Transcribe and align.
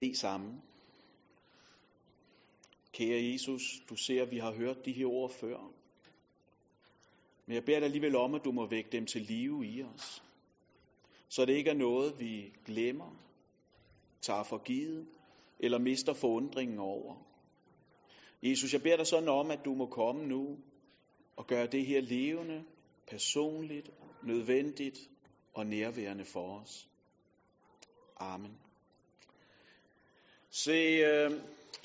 bede 0.00 0.16
sammen. 0.16 0.62
Kære 2.92 3.32
Jesus, 3.32 3.62
du 3.88 3.96
ser, 3.96 4.22
at 4.22 4.30
vi 4.30 4.38
har 4.38 4.52
hørt 4.52 4.84
de 4.84 4.92
her 4.92 5.06
ord 5.06 5.30
før. 5.30 5.72
Men 7.46 7.54
jeg 7.54 7.64
beder 7.64 7.78
dig 7.78 7.86
alligevel 7.86 8.16
om, 8.16 8.34
at 8.34 8.44
du 8.44 8.52
må 8.52 8.66
vække 8.66 8.90
dem 8.92 9.06
til 9.06 9.22
live 9.22 9.66
i 9.66 9.82
os. 9.82 10.22
Så 11.28 11.44
det 11.44 11.52
ikke 11.52 11.70
er 11.70 11.74
noget, 11.74 12.20
vi 12.20 12.52
glemmer, 12.64 13.16
tager 14.20 14.42
for 14.42 14.58
givet, 14.58 15.06
eller 15.58 15.78
mister 15.78 16.12
forundringen 16.12 16.78
over. 16.78 17.16
Jesus, 18.42 18.72
jeg 18.72 18.82
beder 18.82 18.96
dig 18.96 19.06
sådan 19.06 19.28
om, 19.28 19.50
at 19.50 19.64
du 19.64 19.74
må 19.74 19.86
komme 19.86 20.26
nu 20.26 20.58
og 21.36 21.46
gøre 21.46 21.66
det 21.66 21.86
her 21.86 22.00
levende, 22.00 22.64
personligt, 23.06 23.90
nødvendigt 24.22 24.98
og 25.54 25.66
nærværende 25.66 26.24
for 26.24 26.60
os. 26.60 26.88
Amen. 28.16 28.69
Se, 30.52 30.72
øh, 30.72 31.30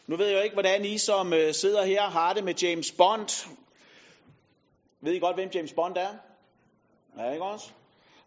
nu 0.08 0.16
ved 0.16 0.28
jeg 0.28 0.38
jo 0.38 0.42
ikke, 0.42 0.54
hvordan 0.54 0.86
I 0.86 0.98
som 0.98 1.34
øh, 1.34 1.54
sidder 1.54 1.86
her 1.86 2.02
har 2.02 2.34
det 2.34 2.44
med 2.44 2.56
James 2.56 2.92
Bond. 2.92 3.48
Ved 5.02 5.14
I 5.14 5.20
godt, 5.20 5.36
hvem 5.36 5.50
James 5.56 5.74
Bond 5.74 5.98
er? 5.98 6.14
Ja, 7.18 7.32
ikke 7.32 7.44
også? 7.44 7.66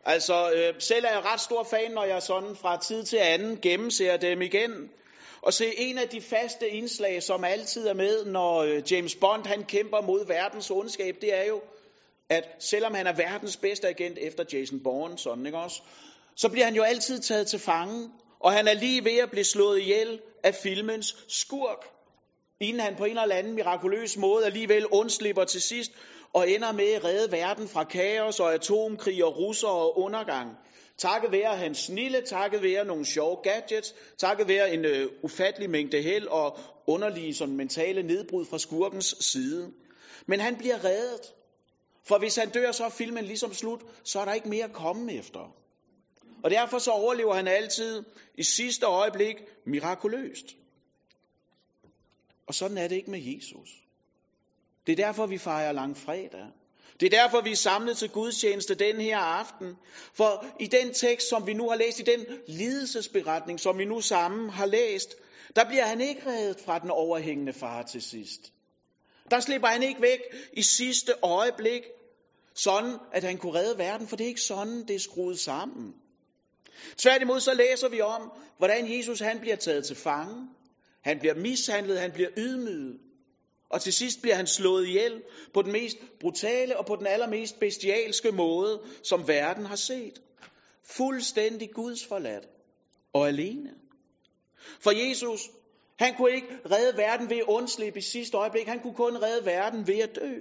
Altså, 0.05 0.53
øh, 0.53 0.75
selv 0.79 1.05
er 1.05 1.11
jeg 1.11 1.25
ret 1.25 1.41
stor 1.41 1.65
fan, 1.65 1.91
når 1.91 2.05
jeg 2.05 2.23
sådan 2.23 2.57
fra 2.57 2.81
tid 2.81 3.05
til 3.05 3.17
anden 3.17 3.61
gennemser 3.61 4.17
dem 4.17 4.43
igen. 4.43 4.91
Og 5.43 5.55
se, 5.55 5.79
en 5.79 5.99
af 5.99 6.09
de 6.09 6.21
faste 6.21 6.69
indslag, 6.69 7.23
som 7.23 7.45
altid 7.45 7.87
er 7.87 7.95
med, 7.95 8.25
når 8.25 8.59
øh, 8.59 8.93
James 8.93 9.15
Bond 9.15 9.47
han 9.47 9.65
kæmper 9.65 10.01
mod 10.01 10.27
verdens 10.27 10.71
ondskab, 10.71 11.17
det 11.21 11.35
er 11.35 11.45
jo, 11.45 11.63
at 12.29 12.45
selvom 12.59 12.95
han 12.95 13.07
er 13.07 13.13
verdens 13.13 13.57
bedste 13.57 13.89
agent 13.89 14.19
efter 14.19 14.45
Jason 14.53 14.81
Bourne, 14.81 15.19
sådan, 15.19 15.47
ikke 15.47 15.59
også? 15.59 15.83
så 16.35 16.49
bliver 16.49 16.65
han 16.65 16.75
jo 16.75 16.83
altid 16.83 17.21
taget 17.21 17.47
til 17.47 17.59
fange, 17.59 18.11
og 18.41 18.53
han 18.53 18.69
er 18.69 18.75
lige 18.75 19.05
ved 19.05 19.19
at 19.19 19.31
blive 19.31 19.45
slået 19.45 19.81
ihjel 19.81 20.21
af 20.43 20.55
filmens 20.55 21.17
skurk, 21.29 21.85
inden 22.61 22.81
han 22.81 22.97
på 22.97 23.05
en 23.05 23.19
eller 23.19 23.35
anden 23.35 23.55
mirakuløs 23.55 24.17
måde 24.17 24.47
alligevel 24.47 24.87
undslipper 24.87 25.45
til 25.45 25.63
sidst, 25.63 25.93
og 26.33 26.51
ender 26.51 26.73
med 26.73 26.93
at 26.93 27.05
redde 27.05 27.33
verden 27.33 27.69
fra 27.69 27.85
kaos 27.85 28.41
og 28.41 28.55
atomkrig 28.55 29.25
og 29.25 29.39
russer 29.39 29.69
og 29.69 29.99
undergang. 29.99 30.51
Takket 30.99 31.33
være 31.33 31.57
hans 31.57 31.79
snille, 31.79 32.21
takket 32.27 32.63
være 32.63 32.85
nogle 32.85 33.05
sjove 33.05 33.37
gadgets, 33.43 33.95
takket 34.19 34.49
være 34.49 34.75
en 34.75 34.85
øh, 34.85 35.09
ufattelig 35.23 35.71
mængde 35.71 36.03
held 36.03 36.27
og 36.27 36.59
underlige 36.87 37.35
sådan, 37.35 37.57
mentale 37.57 38.03
nedbrud 38.03 38.45
fra 38.45 38.59
skurkens 38.59 39.17
side. 39.21 39.73
Men 40.27 40.41
han 40.41 40.57
bliver 40.57 40.85
reddet. 40.85 41.35
For 42.09 42.19
hvis 42.19 42.37
han 42.37 42.51
dør, 42.51 42.73
så 42.73 42.85
er 42.85 42.89
filmen 42.89 43.25
ligesom 43.25 43.55
slut, 43.55 43.81
så 44.05 44.21
er 44.21 44.25
der 44.25 44.33
ikke 44.33 44.49
mere 44.49 44.65
at 44.65 44.73
komme 44.73 45.13
efter. 45.13 45.55
Og 46.45 46.51
derfor 46.51 46.79
så 46.79 46.91
overlever 46.91 47.35
han 47.35 47.49
altid 47.49 48.03
i 48.35 48.43
sidste 48.43 48.87
øjeblik 48.87 49.37
mirakuløst. 49.67 50.57
Og 52.47 52.55
sådan 52.55 52.79
er 52.79 52.89
det 52.89 52.97
ikke 52.97 53.11
med 53.11 53.21
Jesus. 53.21 53.69
Det 54.87 54.93
er 54.93 54.97
derfor, 55.07 55.27
vi 55.27 55.39
fejrer 55.39 55.73
langfredag. 55.73 56.47
Det 57.01 57.07
er 57.07 57.23
derfor, 57.23 57.41
vi 57.41 57.51
er 57.51 57.57
samlet 57.57 57.97
til 57.97 58.11
gudstjeneste 58.11 58.75
den 58.75 59.01
her 59.01 59.19
aften. 59.19 59.77
For 60.15 60.47
i 60.61 60.67
den 60.67 60.95
tekst, 60.95 61.29
som 61.29 61.47
vi 61.47 61.55
nu 61.55 61.69
har 61.69 61.77
læst, 61.77 62.01
i 62.01 62.03
den 62.03 62.27
lidelsesberetning, 62.49 63.61
som 63.61 63.79
vi 63.79 63.85
nu 63.85 64.01
sammen 64.01 64.51
har 64.51 64.67
læst, 64.67 65.17
der 65.57 65.65
bliver 65.65 65.87
han 65.87 66.01
ikke 66.01 66.27
reddet 66.27 66.61
fra 66.61 66.79
den 66.79 66.91
overhængende 66.91 67.53
far 67.53 67.83
til 67.83 68.03
sidst. 68.03 68.53
Der 69.31 69.41
slipper 69.41 69.69
han 69.69 69.83
ikke 69.83 70.03
væk 70.03 70.21
i 70.53 70.63
sidste 70.63 71.13
øjeblik, 71.23 71.83
sådan 72.55 72.99
at 73.13 73.25
han 73.25 73.39
kunne 73.39 73.59
redde 73.59 73.79
verden, 73.79 74.09
for 74.09 74.17
det 74.17 74.25
er 74.25 74.29
ikke 74.29 74.41
sådan, 74.41 74.87
det 74.89 74.97
er 74.97 75.01
skruet 75.01 75.39
sammen. 75.39 75.95
Tværtimod 76.97 77.41
så 77.41 77.55
læser 77.55 77.89
vi 77.89 78.01
om, 78.01 78.33
hvordan 78.59 78.97
Jesus 78.97 79.21
han 79.21 79.41
bliver 79.41 79.57
taget 79.57 79.85
til 79.85 79.97
fange. 79.97 80.49
Han 81.05 81.19
bliver 81.19 81.35
mishandlet, 81.35 82.01
han 82.01 82.13
bliver 82.13 82.31
ydmyget. 82.37 82.99
Og 83.71 83.81
til 83.81 83.93
sidst 83.93 84.23
bliver 84.23 84.35
han 84.35 84.47
slået 84.47 84.87
ihjel 84.87 85.23
på 85.55 85.63
den 85.63 85.73
mest 85.73 85.97
brutale 86.21 86.77
og 86.77 86.87
på 86.87 86.97
den 86.97 87.07
allermest 87.07 87.61
bestialske 87.61 88.33
måde, 88.33 88.81
som 89.03 89.29
verden 89.29 89.67
har 89.67 89.77
set. 89.77 90.23
Fuldstændig 90.85 91.71
Guds 91.75 92.07
forladt 92.07 92.49
og 93.13 93.29
alene. 93.29 93.75
For 94.81 94.91
Jesus, 94.91 95.41
han 95.99 96.15
kunne 96.15 96.33
ikke 96.33 96.59
redde 96.71 96.99
verden 96.99 97.31
ved 97.31 97.37
at 97.37 97.45
undslippe 97.49 97.99
i 97.99 98.03
sidste 98.03 98.37
øjeblik. 98.37 98.67
Han 98.67 98.81
kunne 98.81 98.95
kun 98.95 99.23
redde 99.23 99.47
verden 99.47 99.87
ved 99.87 99.99
at 99.99 100.17
dø. 100.17 100.41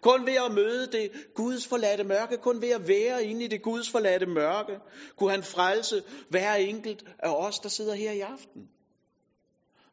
Kun 0.00 0.26
ved 0.26 0.36
at 0.46 0.52
møde 0.52 0.86
det 0.92 1.10
Guds 1.34 1.66
forladte 1.66 2.04
mørke, 2.04 2.36
kun 2.36 2.62
ved 2.62 2.70
at 2.70 2.88
være 2.88 3.24
inde 3.24 3.44
i 3.44 3.48
det 3.48 3.62
Guds 3.62 3.90
forladte 3.90 4.26
mørke, 4.26 4.78
kunne 5.16 5.30
han 5.30 5.42
frelse 5.42 6.02
hver 6.28 6.54
enkelt 6.54 7.04
af 7.18 7.34
os, 7.34 7.58
der 7.58 7.68
sidder 7.68 7.94
her 7.94 8.12
i 8.12 8.20
aften. 8.20 8.68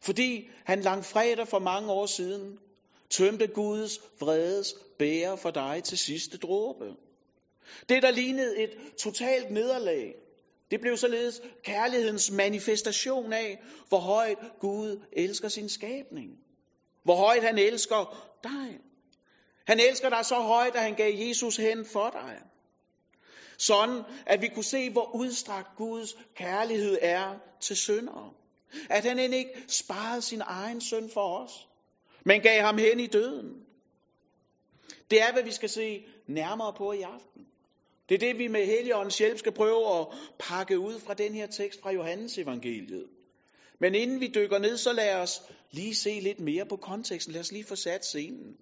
Fordi 0.01 0.49
han 0.65 0.81
langfredag 0.81 1.47
for 1.47 1.59
mange 1.59 1.91
år 1.91 2.05
siden 2.05 2.59
tømte 3.09 3.47
Guds 3.47 3.99
vredes 4.19 4.73
bære 4.99 5.37
for 5.37 5.51
dig 5.51 5.81
til 5.83 5.97
sidste 5.97 6.37
dråbe. 6.37 6.85
Det, 7.89 8.03
der 8.03 8.11
lignede 8.11 8.57
et 8.63 8.69
totalt 8.99 9.51
nederlag, 9.51 10.15
det 10.71 10.81
blev 10.81 10.97
således 10.97 11.41
kærlighedens 11.63 12.31
manifestation 12.31 13.33
af, 13.33 13.59
hvor 13.89 13.97
højt 13.97 14.37
Gud 14.59 15.03
elsker 15.13 15.47
sin 15.47 15.69
skabning. 15.69 16.29
Hvor 17.03 17.15
højt 17.15 17.43
han 17.43 17.57
elsker 17.57 18.29
dig. 18.43 18.79
Han 19.67 19.79
elsker 19.79 20.09
dig 20.09 20.25
så 20.25 20.35
højt, 20.35 20.75
at 20.75 20.81
han 20.81 20.95
gav 20.95 21.13
Jesus 21.15 21.57
hen 21.57 21.85
for 21.85 22.09
dig. 22.09 22.37
Sådan, 23.57 24.03
at 24.25 24.41
vi 24.41 24.47
kunne 24.47 24.63
se, 24.63 24.89
hvor 24.89 25.15
udstrakt 25.15 25.67
Guds 25.77 26.17
kærlighed 26.35 26.97
er 27.01 27.35
til 27.61 27.75
syndere. 27.75 28.33
At 28.89 29.03
han 29.03 29.19
end 29.19 29.33
ikke 29.33 29.63
sparede 29.67 30.21
sin 30.21 30.41
egen 30.45 30.81
søn 30.81 31.09
for 31.13 31.37
os, 31.37 31.67
men 32.25 32.41
gav 32.41 32.61
ham 32.61 32.77
hen 32.77 32.99
i 32.99 33.07
døden. 33.07 33.65
Det 35.11 35.21
er, 35.21 35.33
hvad 35.33 35.43
vi 35.43 35.51
skal 35.51 35.69
se 35.69 36.05
nærmere 36.27 36.73
på 36.77 36.91
i 36.91 37.01
aften. 37.01 37.45
Det 38.09 38.15
er 38.15 38.19
det, 38.19 38.37
vi 38.37 38.47
med 38.47 38.65
Helligåndens 38.65 39.17
hjælp 39.17 39.37
skal 39.37 39.51
prøve 39.51 39.99
at 39.99 40.07
pakke 40.39 40.79
ud 40.79 40.99
fra 40.99 41.13
den 41.13 41.33
her 41.33 41.47
tekst 41.47 41.81
fra 41.81 41.91
Johannes 41.91 42.37
evangeliet. 42.37 43.07
Men 43.79 43.95
inden 43.95 44.19
vi 44.19 44.27
dykker 44.27 44.59
ned, 44.59 44.77
så 44.77 44.93
lad 44.93 45.15
os 45.15 45.41
lige 45.71 45.95
se 45.95 46.19
lidt 46.19 46.39
mere 46.39 46.65
på 46.65 46.75
konteksten. 46.75 47.33
Lad 47.33 47.41
os 47.41 47.51
lige 47.51 47.63
få 47.63 47.75
sat 47.75 48.05
scenen. 48.05 48.57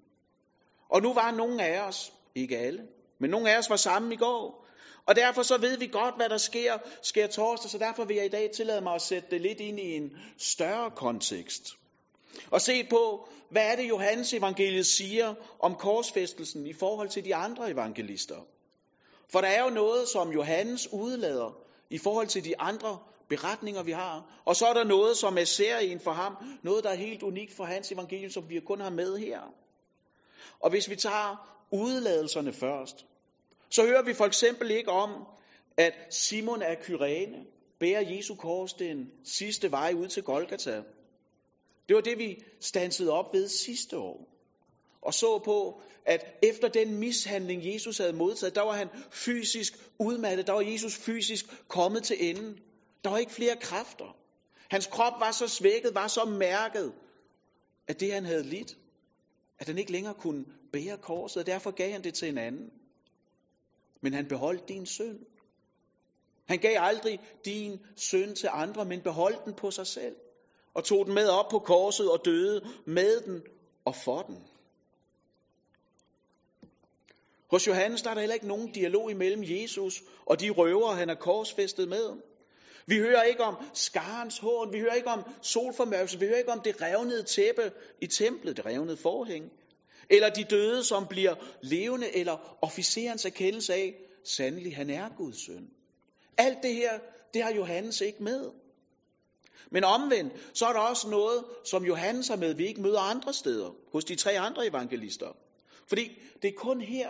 Og 0.89 1.01
nu 1.01 1.13
var 1.13 1.31
nogle 1.31 1.63
af 1.63 1.81
os, 1.81 2.13
ikke 2.35 2.57
alle, 2.57 2.83
men 3.19 3.29
nogle 3.29 3.51
af 3.51 3.57
os 3.57 3.69
var 3.69 3.75
sammen 3.75 4.11
i 4.11 4.15
går. 4.15 4.65
Og 5.05 5.15
derfor 5.15 5.43
så 5.43 5.57
ved 5.57 5.77
vi 5.77 5.87
godt, 5.87 6.15
hvad 6.15 6.29
der 6.29 6.37
sker, 6.37 6.77
sker 7.01 7.27
torsdag, 7.27 7.71
så 7.71 7.77
derfor 7.77 8.05
vil 8.05 8.15
jeg 8.15 8.25
i 8.25 8.29
dag 8.29 8.51
tillade 8.51 8.81
mig 8.81 8.95
at 8.95 9.01
sætte 9.01 9.29
det 9.31 9.41
lidt 9.41 9.59
ind 9.59 9.79
i 9.79 9.95
en 9.95 10.11
større 10.37 10.91
kontekst. 10.91 11.77
Og 12.51 12.61
se 12.61 12.83
på, 12.83 13.27
hvad 13.49 13.71
er 13.71 13.75
det 13.75 13.89
Johannes 13.89 14.33
evangeliet 14.33 14.85
siger 14.85 15.33
om 15.59 15.75
korsfæstelsen 15.75 16.67
i 16.67 16.73
forhold 16.73 17.09
til 17.09 17.25
de 17.25 17.35
andre 17.35 17.71
evangelister. 17.71 18.35
For 19.31 19.41
der 19.41 19.47
er 19.47 19.63
jo 19.63 19.69
noget, 19.69 20.07
som 20.07 20.31
Johannes 20.31 20.87
udlader 20.93 21.57
i 21.89 21.97
forhold 21.97 22.27
til 22.27 22.45
de 22.45 22.59
andre 22.59 22.99
beretninger, 23.29 23.83
vi 23.83 23.91
har. 23.91 24.41
Og 24.45 24.55
så 24.55 24.65
er 24.65 24.73
der 24.73 24.83
noget, 24.83 25.17
som 25.17 25.37
er 25.37 25.43
særligt 25.43 26.03
for 26.03 26.11
ham. 26.11 26.35
Noget, 26.63 26.83
der 26.83 26.89
er 26.89 26.95
helt 26.95 27.23
unikt 27.23 27.53
for 27.53 27.63
hans 27.63 27.91
evangelium, 27.91 28.31
som 28.31 28.49
vi 28.49 28.59
kun 28.59 28.81
har 28.81 28.89
med 28.89 29.17
her. 29.17 29.39
Og 30.59 30.69
hvis 30.69 30.89
vi 30.89 30.95
tager 30.95 31.57
udladelserne 31.71 32.53
først, 32.53 33.05
så 33.69 33.85
hører 33.85 34.03
vi 34.03 34.13
for 34.13 34.25
eksempel 34.25 34.71
ikke 34.71 34.91
om, 34.91 35.25
at 35.77 35.93
Simon 36.09 36.61
af 36.61 36.77
Kyrene 36.81 37.45
bærer 37.79 38.15
Jesu 38.15 38.35
kors 38.35 38.73
den 38.73 39.11
sidste 39.23 39.71
vej 39.71 39.93
ud 39.97 40.07
til 40.07 40.23
Golgata. 40.23 40.83
Det 41.87 41.95
var 41.95 42.01
det, 42.01 42.17
vi 42.17 42.43
stansede 42.61 43.11
op 43.11 43.33
ved 43.33 43.47
sidste 43.47 43.97
år. 43.97 44.37
Og 45.01 45.13
så 45.13 45.39
på, 45.45 45.81
at 46.05 46.21
efter 46.43 46.67
den 46.67 46.99
mishandling, 46.99 47.73
Jesus 47.73 47.97
havde 47.97 48.13
modtaget, 48.13 48.55
der 48.55 48.61
var 48.61 48.71
han 48.71 48.87
fysisk 49.11 49.73
udmattet. 49.99 50.47
Der 50.47 50.53
var 50.53 50.61
Jesus 50.61 50.95
fysisk 50.95 51.67
kommet 51.67 52.03
til 52.03 52.29
enden. 52.29 52.59
Der 53.03 53.09
var 53.09 53.17
ikke 53.17 53.31
flere 53.31 53.55
kræfter. 53.55 54.15
Hans 54.69 54.87
krop 54.87 55.13
var 55.19 55.31
så 55.31 55.47
svækket, 55.47 55.95
var 55.95 56.07
så 56.07 56.25
mærket, 56.25 56.93
at 57.87 57.99
det 57.99 58.13
han 58.13 58.25
havde 58.25 58.43
lidt, 58.43 58.78
at 59.59 59.67
han 59.67 59.77
ikke 59.77 59.91
længere 59.91 60.13
kunne 60.13 60.45
bære 60.71 60.97
korset, 60.97 61.41
og 61.41 61.47
derfor 61.47 61.71
gav 61.71 61.91
han 61.91 62.03
det 62.03 62.13
til 62.13 62.29
en 62.29 62.37
anden. 62.37 62.71
Men 64.01 64.13
han 64.13 64.27
beholdt 64.27 64.69
din 64.69 64.85
søn. 64.85 65.25
Han 66.45 66.59
gav 66.59 66.77
aldrig 66.79 67.19
din 67.45 67.79
søn 67.95 68.35
til 68.35 68.49
andre, 68.51 68.85
men 68.85 69.01
beholdt 69.01 69.45
den 69.45 69.53
på 69.53 69.71
sig 69.71 69.87
selv. 69.87 70.15
Og 70.73 70.83
tog 70.83 71.05
den 71.05 71.13
med 71.13 71.27
op 71.29 71.49
på 71.51 71.59
korset 71.59 72.11
og 72.11 72.25
døde 72.25 72.67
med 72.85 73.21
den 73.21 73.43
og 73.85 73.95
for 73.95 74.21
den. 74.21 74.37
Hos 77.49 77.67
Johannes 77.67 78.01
der 78.01 78.09
er 78.09 78.13
der 78.13 78.21
heller 78.21 78.33
ikke 78.33 78.47
nogen 78.47 78.71
dialog 78.71 79.11
imellem 79.11 79.43
Jesus 79.43 80.03
og 80.25 80.39
de 80.39 80.49
røvere, 80.49 80.95
han 80.95 81.09
er 81.09 81.15
korsfæstet 81.15 81.89
med. 81.89 82.17
Vi 82.87 82.97
hører 82.97 83.23
ikke 83.23 83.43
om 83.43 83.55
skarens 83.73 84.37
hån, 84.37 84.73
vi 84.73 84.79
hører 84.79 84.93
ikke 84.93 85.09
om 85.09 85.23
solformørkelse, 85.41 86.19
vi 86.19 86.25
hører 86.25 86.37
ikke 86.37 86.51
om 86.51 86.61
det 86.61 86.81
revnede 86.81 87.23
tæppe 87.23 87.72
i 88.01 88.07
templet, 88.07 88.57
det 88.57 88.66
revnede 88.66 88.97
forhæng. 88.97 89.51
Eller 90.09 90.29
de 90.29 90.43
døde, 90.43 90.84
som 90.84 91.07
bliver 91.07 91.35
levende, 91.61 92.16
eller 92.16 92.57
officerens 92.61 93.25
erkendelse 93.25 93.73
af, 93.73 93.95
sandelig 94.23 94.75
han 94.75 94.89
er 94.89 95.09
Guds 95.17 95.45
søn. 95.45 95.69
Alt 96.37 96.57
det 96.63 96.73
her, 96.73 96.99
det 97.34 97.43
har 97.43 97.53
Johannes 97.53 98.01
ikke 98.01 98.23
med. 98.23 98.51
Men 99.72 99.83
omvendt, 99.83 100.33
så 100.53 100.66
er 100.66 100.73
der 100.73 100.79
også 100.79 101.09
noget, 101.09 101.45
som 101.66 101.85
Johannes 101.85 102.28
har 102.28 102.35
med, 102.35 102.53
vi 102.53 102.67
ikke 102.67 102.81
møder 102.81 102.99
andre 102.99 103.33
steder, 103.33 103.75
hos 103.91 104.05
de 104.05 104.16
tre 104.16 104.40
andre 104.40 104.67
evangelister. 104.67 105.37
Fordi 105.87 106.22
det 106.41 106.47
er 106.47 106.57
kun 106.57 106.81
her, 106.81 107.09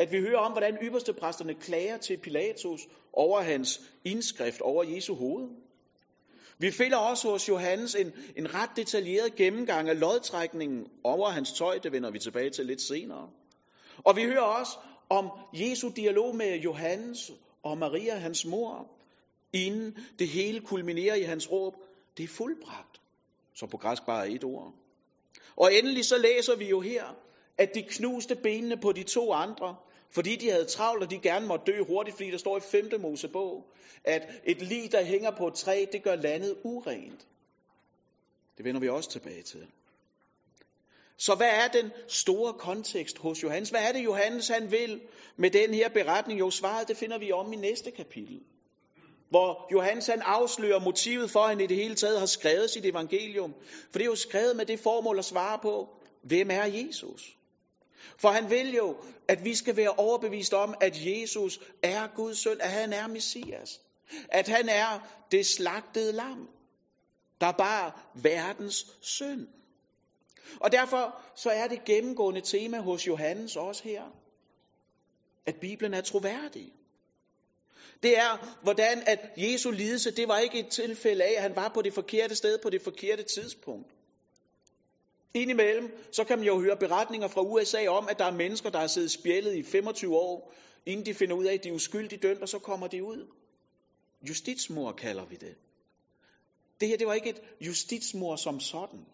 at 0.00 0.12
vi 0.12 0.20
hører 0.20 0.38
om, 0.38 0.52
hvordan 0.52 0.78
ypperste 0.82 1.12
præsterne 1.12 1.54
klager 1.54 1.96
til 1.96 2.16
Pilatus 2.16 2.88
over 3.12 3.40
hans 3.40 3.80
indskrift 4.04 4.60
over 4.60 4.84
Jesu 4.84 5.14
hoved. 5.14 5.48
Vi 6.58 6.70
finder 6.70 6.96
også 6.96 7.30
hos 7.30 7.48
Johannes 7.48 7.94
en, 7.94 8.12
en 8.36 8.54
ret 8.54 8.70
detaljeret 8.76 9.34
gennemgang 9.36 9.88
af 9.88 10.00
lodtrækningen 10.00 10.86
over 11.04 11.28
hans 11.28 11.52
tøj, 11.52 11.78
det 11.78 11.92
vender 11.92 12.10
vi 12.10 12.18
tilbage 12.18 12.50
til 12.50 12.66
lidt 12.66 12.80
senere. 12.80 13.30
Og 14.04 14.16
vi 14.16 14.24
hører 14.24 14.40
også 14.40 14.78
om 15.08 15.30
Jesu 15.54 15.90
dialog 15.96 16.36
med 16.36 16.60
Johannes 16.60 17.32
og 17.62 17.78
Maria, 17.78 18.14
hans 18.14 18.46
mor, 18.46 18.90
inden 19.52 19.96
det 20.18 20.28
hele 20.28 20.60
kulminerer 20.60 21.14
i 21.14 21.22
hans 21.22 21.52
råb, 21.52 21.74
det 22.16 22.24
er 22.24 22.28
fuldbragt, 22.28 23.00
som 23.54 23.68
på 23.68 23.76
græsk 23.76 24.06
bare 24.06 24.28
er 24.28 24.34
et 24.34 24.44
ord. 24.44 24.74
Og 25.56 25.74
endelig 25.74 26.04
så 26.04 26.18
læser 26.18 26.56
vi 26.56 26.68
jo 26.68 26.80
her, 26.80 27.04
at 27.58 27.74
de 27.74 27.82
knuste 27.82 28.36
benene 28.36 28.76
på 28.76 28.92
de 28.92 29.02
to 29.02 29.32
andre, 29.32 29.76
fordi 30.10 30.36
de 30.36 30.50
havde 30.50 30.64
travlt, 30.64 31.02
og 31.02 31.10
de 31.10 31.18
gerne 31.18 31.46
måtte 31.46 31.72
dø 31.72 31.82
hurtigt, 31.82 32.16
fordi 32.16 32.30
der 32.30 32.38
står 32.38 32.56
i 32.56 32.60
5. 32.60 33.00
Mosebog, 33.00 33.64
at 34.04 34.22
et 34.44 34.62
lig, 34.62 34.92
der 34.92 35.04
hænger 35.04 35.30
på 35.30 35.46
et 35.46 35.54
træ, 35.54 35.86
det 35.92 36.02
gør 36.02 36.16
landet 36.16 36.56
urent. 36.64 37.26
Det 38.56 38.64
vender 38.64 38.80
vi 38.80 38.88
også 38.88 39.10
tilbage 39.10 39.42
til. 39.42 39.66
Så 41.16 41.34
hvad 41.34 41.50
er 41.50 41.68
den 41.68 41.90
store 42.08 42.52
kontekst 42.52 43.18
hos 43.18 43.42
Johannes? 43.42 43.70
Hvad 43.70 43.80
er 43.80 43.92
det, 43.92 44.04
Johannes 44.04 44.48
han 44.48 44.70
vil 44.70 45.00
med 45.36 45.50
den 45.50 45.74
her 45.74 45.88
beretning? 45.88 46.40
Jo, 46.40 46.50
svaret 46.50 46.88
det 46.88 46.96
finder 46.96 47.18
vi 47.18 47.32
om 47.32 47.52
i 47.52 47.56
næste 47.56 47.90
kapitel. 47.90 48.40
Hvor 49.28 49.68
Johannes 49.72 50.06
han 50.06 50.22
afslører 50.22 50.80
motivet 50.80 51.30
for, 51.30 51.40
at 51.40 51.48
han 51.48 51.60
i 51.60 51.66
det 51.66 51.76
hele 51.76 51.94
taget 51.94 52.18
har 52.18 52.26
skrevet 52.26 52.70
sit 52.70 52.86
evangelium. 52.86 53.54
For 53.90 53.98
det 53.98 54.00
er 54.00 54.10
jo 54.10 54.14
skrevet 54.14 54.56
med 54.56 54.66
det 54.66 54.80
formål 54.80 55.18
at 55.18 55.24
svare 55.24 55.58
på, 55.62 55.88
hvem 56.22 56.50
er 56.50 56.64
Jesus? 56.64 57.36
For 58.16 58.28
han 58.28 58.50
vil 58.50 58.74
jo, 58.74 58.96
at 59.28 59.44
vi 59.44 59.54
skal 59.54 59.76
være 59.76 59.90
overbevist 59.90 60.54
om, 60.54 60.74
at 60.80 61.06
Jesus 61.06 61.60
er 61.82 62.06
Guds 62.16 62.38
søn, 62.38 62.60
at 62.60 62.70
han 62.70 62.92
er 62.92 63.06
Messias. 63.06 63.80
At 64.28 64.48
han 64.48 64.68
er 64.68 65.08
det 65.32 65.46
slagtede 65.46 66.12
lam, 66.12 66.48
der 67.40 67.52
bar 67.52 68.10
verdens 68.14 68.86
synd. 69.00 69.48
Og 70.60 70.72
derfor 70.72 71.22
så 71.36 71.50
er 71.50 71.68
det 71.68 71.84
gennemgående 71.84 72.40
tema 72.40 72.78
hos 72.78 73.06
Johannes 73.06 73.56
også 73.56 73.84
her, 73.84 74.02
at 75.46 75.56
Bibelen 75.60 75.94
er 75.94 76.00
troværdig. 76.00 76.72
Det 78.02 78.18
er, 78.18 78.58
hvordan 78.62 79.02
at 79.06 79.18
Jesu 79.36 79.70
lidelse, 79.70 80.10
det 80.10 80.28
var 80.28 80.38
ikke 80.38 80.58
et 80.58 80.68
tilfælde 80.68 81.24
af, 81.24 81.32
at 81.36 81.42
han 81.42 81.56
var 81.56 81.68
på 81.68 81.82
det 81.82 81.94
forkerte 81.94 82.34
sted 82.34 82.58
på 82.58 82.70
det 82.70 82.82
forkerte 82.82 83.22
tidspunkt. 83.22 83.90
Indimellem, 85.34 85.90
så 86.12 86.24
kan 86.24 86.38
man 86.38 86.46
jo 86.46 86.60
høre 86.60 86.76
beretninger 86.76 87.28
fra 87.28 87.42
USA 87.42 87.88
om, 87.88 88.08
at 88.08 88.18
der 88.18 88.24
er 88.24 88.36
mennesker, 88.36 88.70
der 88.70 88.78
har 88.78 88.86
siddet 88.86 89.10
spjældet 89.10 89.56
i 89.56 89.62
25 89.62 90.16
år, 90.16 90.52
inden 90.86 91.06
de 91.06 91.14
finder 91.14 91.36
ud 91.36 91.44
af, 91.44 91.54
at 91.54 91.64
de 91.64 91.68
er 91.68 91.72
uskyldigt 91.72 92.22
dømt, 92.22 92.42
og 92.42 92.48
så 92.48 92.58
kommer 92.58 92.86
de 92.86 93.04
ud. 93.04 93.26
Justitsmor 94.28 94.92
kalder 94.92 95.24
vi 95.24 95.36
det. 95.36 95.54
Det 96.80 96.88
her, 96.88 96.96
det 96.96 97.06
var 97.06 97.14
ikke 97.14 97.30
et 97.30 97.42
justitsmor 97.60 98.36
som 98.36 98.60
sådan. 98.60 99.06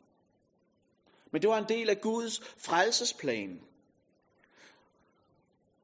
Men 1.33 1.43
det 1.43 1.51
var 1.51 1.59
en 1.59 1.69
del 1.69 1.91
af 1.91 2.01
Guds 2.01 2.41
frelsesplan. 2.57 3.61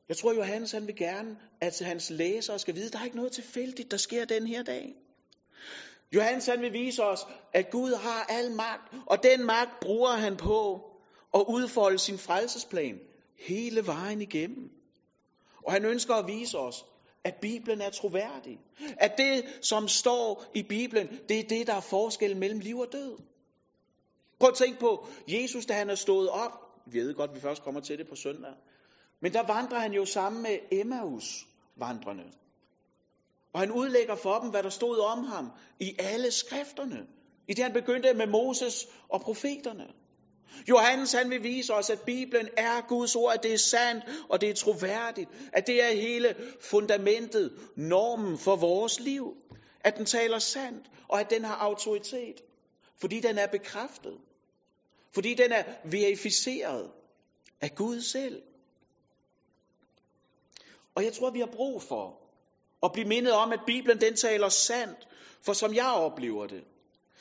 Jeg 0.09 0.17
tror, 0.17 0.33
Johannes 0.33 0.73
han 0.73 0.87
vil 0.87 0.97
gerne, 0.97 1.39
at 1.61 1.79
hans 1.79 2.11
læsere 2.11 2.59
skal 2.59 2.75
vide, 2.75 2.87
at 2.87 2.93
der 2.93 2.99
er 2.99 3.05
ikke 3.05 3.17
noget 3.17 3.33
tilfældigt, 3.33 3.91
der 3.91 3.97
sker 3.97 4.25
den 4.25 4.47
her 4.47 4.63
dag. 4.63 4.95
Johannes 6.15 6.47
han 6.47 6.61
vil 6.61 6.73
vise 6.73 7.03
os, 7.05 7.27
at 7.53 7.71
Gud 7.71 7.95
har 7.95 8.25
al 8.29 8.53
magt, 8.53 8.95
og 9.07 9.23
den 9.23 9.47
magt 9.47 9.81
bruger 9.81 10.11
han 10.11 10.37
på 10.37 10.91
at 11.35 11.45
udfolde 11.49 11.99
sin 11.99 12.19
frelsesplan 12.19 13.01
hele 13.39 13.87
vejen 13.87 14.23
igennem. 14.23 14.71
Og 15.67 15.73
han 15.73 15.85
ønsker 15.85 16.15
at 16.15 16.27
vise 16.27 16.59
os, 16.59 16.85
at 17.25 17.35
Bibelen 17.43 17.81
er 17.81 17.91
troværdig. 17.91 18.59
At 18.97 19.19
det, 19.19 19.45
som 19.63 19.89
står 19.89 20.45
i 20.55 20.63
Bibelen, 20.63 21.09
det 21.29 21.39
er 21.39 21.49
det, 21.49 21.67
der 21.67 21.75
er 21.75 21.81
forskel 21.81 22.37
mellem 22.37 22.61
liv 22.61 22.79
og 22.79 22.89
død. 22.93 23.19
Prøv 24.41 24.49
at 24.49 24.57
tænke 24.57 24.81
på 24.81 25.07
Jesus, 25.29 25.67
da 25.67 25.75
han 25.75 25.91
er 25.91 25.95
stået 25.95 26.29
op. 26.29 26.53
Vi 26.87 27.01
ved 27.01 27.15
godt, 27.15 27.31
at 27.31 27.37
vi 27.37 27.41
først 27.41 27.63
kommer 27.63 27.81
til 27.81 27.99
det 27.99 28.09
på 28.09 28.17
søndag. 28.17 28.53
Men 29.21 29.33
der 29.33 29.47
vandrer 29.47 29.79
han 29.79 29.93
jo 29.93 30.05
sammen 30.05 30.43
med 30.43 30.59
Emmaus 30.71 31.47
vandrende. 31.77 32.25
Og 33.55 33.61
han 33.61 33.73
udlægger 33.73 34.15
for 34.17 34.39
dem, 34.39 34.51
hvad 34.51 34.63
der 34.63 34.71
stod 34.71 34.99
om 34.99 35.25
ham 35.25 35.51
i 35.81 35.97
alle 35.99 36.31
skrifterne. 36.31 37.07
I 37.49 37.55
det 37.55 37.65
han 37.65 37.73
begyndte 37.73 38.15
med 38.15 38.27
Moses 38.27 38.87
og 39.09 39.21
profeterne. 39.21 39.87
Johannes 40.69 41.13
han 41.13 41.31
vil 41.31 41.43
vise 41.43 41.75
os, 41.75 41.91
at 41.91 42.01
Bibelen 42.01 42.49
er 42.57 42.81
Guds 42.89 43.17
ord, 43.17 43.35
at 43.35 43.43
det 43.43 43.53
er 43.55 43.59
sandt 43.59 44.05
og 44.29 44.41
det 44.41 44.51
er 44.51 44.55
troværdigt. 44.55 45.31
At 45.53 45.67
det 45.67 45.83
er 45.83 45.91
hele 45.91 46.37
fundamentet, 46.61 47.53
normen 47.77 48.39
for 48.39 48.57
vores 48.57 49.01
liv. 49.01 49.37
At 49.81 49.97
den 49.97 50.07
taler 50.07 50.39
sandt 50.39 50.91
og 51.09 51.21
at 51.21 51.31
den 51.31 51.45
har 51.45 51.55
autoritet. 51.55 52.43
Fordi 53.01 53.21
den 53.21 53.39
er 53.39 53.47
bekræftet. 53.47 54.19
Fordi 55.15 55.35
den 55.35 55.53
er 55.53 55.65
verificeret 55.85 56.91
af 57.61 57.75
Gud 57.75 58.01
selv. 58.01 58.43
Og 60.95 61.05
jeg 61.05 61.13
tror, 61.13 61.31
vi 61.31 61.41
har 61.41 61.51
brug 61.57 61.83
for 61.83 62.22
og 62.83 62.93
blive 62.93 63.09
mindet 63.09 63.33
om, 63.33 63.53
at 63.53 63.61
Bibelen 63.67 64.01
den 64.01 64.17
taler 64.17 64.49
sandt. 64.49 65.09
For 65.45 65.53
som 65.53 65.75
jeg 65.75 65.93
oplever 65.93 66.47
det, 66.47 66.65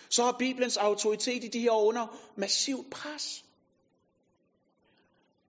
så 0.09 0.23
har 0.23 0.35
Bibelens 0.39 0.77
autoritet 0.77 1.43
i 1.43 1.47
de 1.47 1.59
her 1.59 1.71
år 1.71 1.83
under 1.83 2.07
massivt 2.35 2.89
pres. 2.91 3.43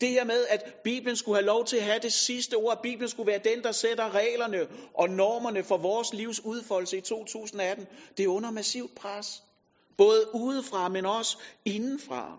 Det 0.00 0.10
her 0.10 0.24
med, 0.24 0.46
at 0.46 0.74
Bibelen 0.84 1.16
skulle 1.16 1.36
have 1.36 1.46
lov 1.46 1.64
til 1.64 1.76
at 1.76 1.82
have 1.82 1.98
det 1.98 2.12
sidste 2.12 2.54
ord, 2.54 2.72
at 2.72 2.82
Bibelen 2.82 3.08
skulle 3.08 3.26
være 3.26 3.40
den, 3.44 3.62
der 3.62 3.72
sætter 3.72 4.14
reglerne 4.14 4.68
og 4.94 5.10
normerne 5.10 5.64
for 5.64 5.76
vores 5.76 6.12
livs 6.12 6.40
udfoldelse 6.44 6.98
i 6.98 7.00
2018, 7.00 7.86
det 8.16 8.24
er 8.24 8.28
under 8.28 8.50
massivt 8.50 8.94
pres. 8.94 9.42
Både 9.96 10.34
udefra, 10.34 10.88
men 10.88 11.06
også 11.06 11.38
indenfra. 11.64 12.38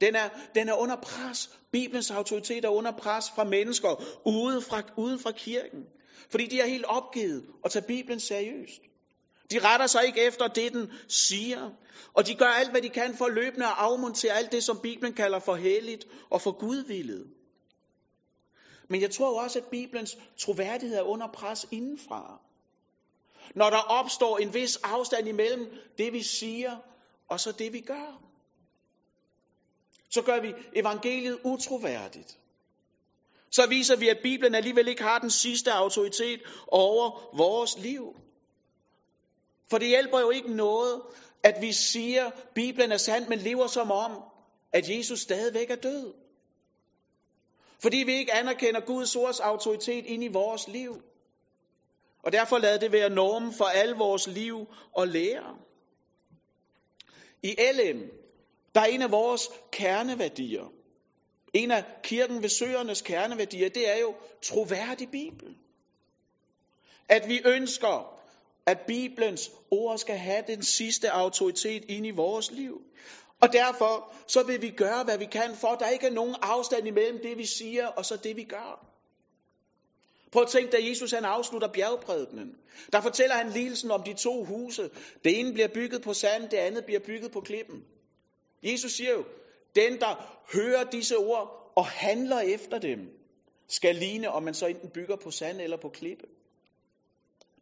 Den 0.00 0.16
er, 0.16 0.28
den 0.54 0.68
er 0.68 0.74
under 0.74 0.96
pres. 0.96 1.58
Bibelens 1.72 2.10
autoritet 2.10 2.64
er 2.64 2.68
under 2.68 2.92
pres 2.92 3.30
fra 3.30 3.44
mennesker 3.44 4.02
ude 4.24 4.62
fra, 4.62 4.82
ude 4.96 5.18
fra 5.18 5.32
kirken. 5.32 5.86
Fordi 6.30 6.46
de 6.46 6.60
er 6.60 6.66
helt 6.66 6.84
opgivet 6.84 7.44
at 7.64 7.70
tage 7.70 7.86
Bibelen 7.86 8.20
seriøst. 8.20 8.80
De 9.50 9.58
retter 9.58 9.86
sig 9.86 10.06
ikke 10.06 10.20
efter 10.20 10.48
det, 10.48 10.72
den 10.72 10.92
siger. 11.08 11.70
Og 12.14 12.26
de 12.26 12.34
gør 12.34 12.46
alt, 12.46 12.70
hvad 12.70 12.82
de 12.82 12.88
kan 12.88 13.14
for 13.14 13.28
løbende 13.28 13.66
at 13.66 13.72
afmontere 13.76 14.32
alt 14.32 14.52
det, 14.52 14.64
som 14.64 14.80
Bibelen 14.82 15.14
kalder 15.14 15.38
for 15.38 15.54
helligt 15.54 16.06
og 16.30 16.40
for 16.40 16.52
gudvillet. 16.52 17.26
Men 18.88 19.00
jeg 19.00 19.10
tror 19.10 19.42
også, 19.42 19.58
at 19.58 19.64
Bibelens 19.70 20.18
troværdighed 20.38 20.96
er 20.98 21.02
under 21.02 21.26
pres 21.32 21.66
indenfra. 21.70 22.40
Når 23.54 23.70
der 23.70 23.78
opstår 23.78 24.38
en 24.38 24.54
vis 24.54 24.76
afstand 24.76 25.28
imellem 25.28 25.66
det, 25.98 26.12
vi 26.12 26.22
siger, 26.22 26.76
og 27.28 27.40
så 27.40 27.52
det, 27.52 27.72
vi 27.72 27.80
gør. 27.80 28.22
Så 30.10 30.22
gør 30.22 30.40
vi 30.40 30.52
evangeliet 30.76 31.38
utroværdigt 31.44 32.38
så 33.52 33.66
viser 33.66 33.96
vi, 33.96 34.08
at 34.08 34.18
Bibelen 34.22 34.54
alligevel 34.54 34.88
ikke 34.88 35.02
har 35.02 35.18
den 35.18 35.30
sidste 35.30 35.72
autoritet 35.72 36.40
over 36.68 37.36
vores 37.36 37.78
liv. 37.78 38.16
For 39.70 39.78
det 39.78 39.88
hjælper 39.88 40.20
jo 40.20 40.30
ikke 40.30 40.56
noget, 40.56 41.02
at 41.42 41.54
vi 41.60 41.72
siger, 41.72 42.26
at 42.26 42.32
Bibelen 42.54 42.92
er 42.92 42.96
sand, 42.96 43.28
men 43.28 43.38
lever 43.38 43.66
som 43.66 43.90
om, 43.90 44.22
at 44.72 44.88
Jesus 44.88 45.20
stadigvæk 45.20 45.70
er 45.70 45.76
død. 45.76 46.14
Fordi 47.82 47.96
vi 47.96 48.12
ikke 48.12 48.34
anerkender 48.34 48.80
Guds 48.80 49.16
ords 49.16 49.40
autoritet 49.40 50.06
ind 50.06 50.24
i 50.24 50.28
vores 50.28 50.68
liv. 50.68 51.02
Og 52.22 52.32
derfor 52.32 52.58
lader 52.58 52.78
det 52.78 52.92
være 52.92 53.10
normen 53.10 53.52
for 53.52 53.64
al 53.64 53.90
vores 53.90 54.26
liv 54.26 54.66
og 54.92 55.08
lære. 55.08 55.56
I 57.42 57.56
LM, 57.72 58.10
der 58.74 58.80
er 58.80 58.84
en 58.84 59.02
af 59.02 59.10
vores 59.10 59.48
kerneværdier, 59.72 60.72
en 61.52 61.70
af 61.70 61.84
kirken 62.02 62.42
ved 62.42 62.48
søernes 62.48 63.02
kerneværdier, 63.02 63.68
det 63.68 63.90
er 63.90 64.00
jo 64.00 64.14
troværdig 64.42 65.08
Bibel. 65.10 65.56
At 67.08 67.28
vi 67.28 67.40
ønsker, 67.44 68.22
at 68.66 68.80
Bibelens 68.86 69.50
ord 69.70 69.98
skal 69.98 70.16
have 70.16 70.44
den 70.46 70.62
sidste 70.62 71.10
autoritet 71.10 71.84
ind 71.88 72.06
i 72.06 72.10
vores 72.10 72.50
liv. 72.50 72.82
Og 73.40 73.52
derfor 73.52 74.12
så 74.26 74.42
vil 74.42 74.62
vi 74.62 74.70
gøre, 74.70 75.04
hvad 75.04 75.18
vi 75.18 75.24
kan, 75.24 75.56
for 75.56 75.68
at 75.68 75.80
der 75.80 75.88
ikke 75.88 76.06
er 76.06 76.10
nogen 76.10 76.36
afstand 76.42 76.86
imellem 76.86 77.22
det, 77.22 77.38
vi 77.38 77.46
siger, 77.46 77.86
og 77.86 78.04
så 78.04 78.16
det, 78.16 78.36
vi 78.36 78.44
gør. 78.44 78.86
Prøv 80.32 80.42
at 80.42 80.48
tænke, 80.48 80.70
da 80.70 80.76
Jesus 80.80 81.12
han 81.12 81.24
afslutter 81.24 81.68
bjergprædikenen. 81.68 82.56
Der 82.92 83.00
fortæller 83.00 83.34
han 83.34 83.50
lignelsen 83.50 83.90
om 83.90 84.02
de 84.02 84.14
to 84.14 84.44
huse. 84.44 84.90
Det 85.24 85.40
ene 85.40 85.52
bliver 85.52 85.68
bygget 85.68 86.02
på 86.02 86.14
sand, 86.14 86.50
det 86.50 86.56
andet 86.56 86.84
bliver 86.84 87.00
bygget 87.00 87.32
på 87.32 87.40
klippen. 87.40 87.84
Jesus 88.62 88.92
siger 88.92 89.10
jo, 89.10 89.24
den, 89.76 90.00
der 90.00 90.40
hører 90.54 90.84
disse 90.84 91.16
ord 91.16 91.72
og 91.76 91.86
handler 91.86 92.40
efter 92.40 92.78
dem, 92.78 92.98
skal 93.68 93.96
ligne, 93.96 94.30
om 94.30 94.42
man 94.42 94.54
så 94.54 94.66
enten 94.66 94.90
bygger 94.90 95.16
på 95.16 95.30
sand 95.30 95.60
eller 95.60 95.76
på 95.76 95.88
klippe. 95.88 96.26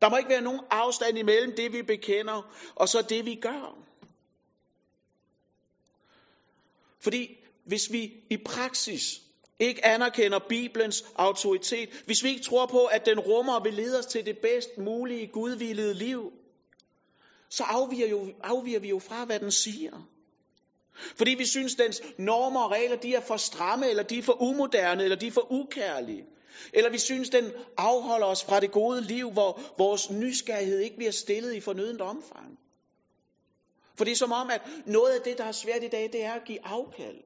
Der 0.03 0.09
må 0.09 0.17
ikke 0.17 0.31
være 0.31 0.41
nogen 0.41 0.61
afstand 0.71 1.19
imellem 1.19 1.57
det, 1.57 1.73
vi 1.73 1.83
bekender, 1.83 2.55
og 2.75 2.89
så 2.89 3.03
det, 3.03 3.27
vi 3.27 3.35
gør. 3.35 3.79
Fordi 7.01 7.37
hvis 7.65 7.93
vi 7.93 8.13
i 8.31 8.37
praksis 8.37 9.23
ikke 9.59 9.87
anerkender 9.87 10.39
Bibelens 10.49 11.05
autoritet, 11.15 12.03
hvis 12.07 12.25
vi 12.25 12.29
ikke 12.29 12.43
tror 12.43 12.67
på, 12.67 12.85
at 12.85 13.07
den 13.07 13.21
rummer 13.21 13.55
og 13.55 13.65
vil 13.65 13.75
lede 13.75 13.99
os 13.99 14.07
til 14.07 14.27
det 14.27 14.39
bedst 14.39 14.79
mulige 14.79 15.27
gudvillede 15.27 15.95
liv, 15.95 16.33
så 17.49 17.65
afviger, 17.65 18.09
jo, 18.09 18.33
afviger 18.43 18.81
vi 18.81 18.89
jo 18.89 18.99
fra, 18.99 19.25
hvad 19.25 19.41
den 19.41 19.51
siger. 19.51 20.03
Fordi 20.95 21.31
vi 21.31 21.45
synes, 21.47 21.75
dens 21.75 22.03
normer 22.19 22.61
og 22.61 22.71
regler, 22.71 22.97
de 22.97 23.15
er 23.15 23.21
for 23.21 23.37
stramme, 23.37 23.91
eller 23.91 24.03
de 24.03 24.19
er 24.19 24.23
for 24.23 24.43
umoderne, 24.43 25.03
eller 25.03 25.17
de 25.17 25.27
er 25.27 25.31
for 25.31 25.53
ukærlige. 25.53 26.25
Eller 26.73 26.91
vi 26.91 26.99
synes, 26.99 27.29
den 27.31 27.53
afholder 27.77 28.27
os 28.27 28.45
fra 28.45 28.61
det 28.61 28.73
gode 28.73 29.01
liv, 29.01 29.31
hvor 29.31 29.61
vores 29.79 30.11
nysgerrighed 30.11 30.79
ikke 30.79 30.97
bliver 30.97 31.13
stillet 31.13 31.55
i 31.55 31.61
fornødent 31.61 32.01
omfang. 32.01 32.59
For 33.97 34.05
det 34.05 34.13
er 34.13 34.17
som 34.17 34.33
om, 34.33 34.51
at 34.51 34.61
noget 34.87 35.13
af 35.13 35.21
det, 35.21 35.39
der 35.39 35.45
er 35.45 35.53
svært 35.53 35.83
i 35.83 35.89
dag, 35.89 36.03
det 36.13 36.25
er 36.25 36.33
at 36.33 36.45
give 36.45 36.67
afkald. 36.67 37.17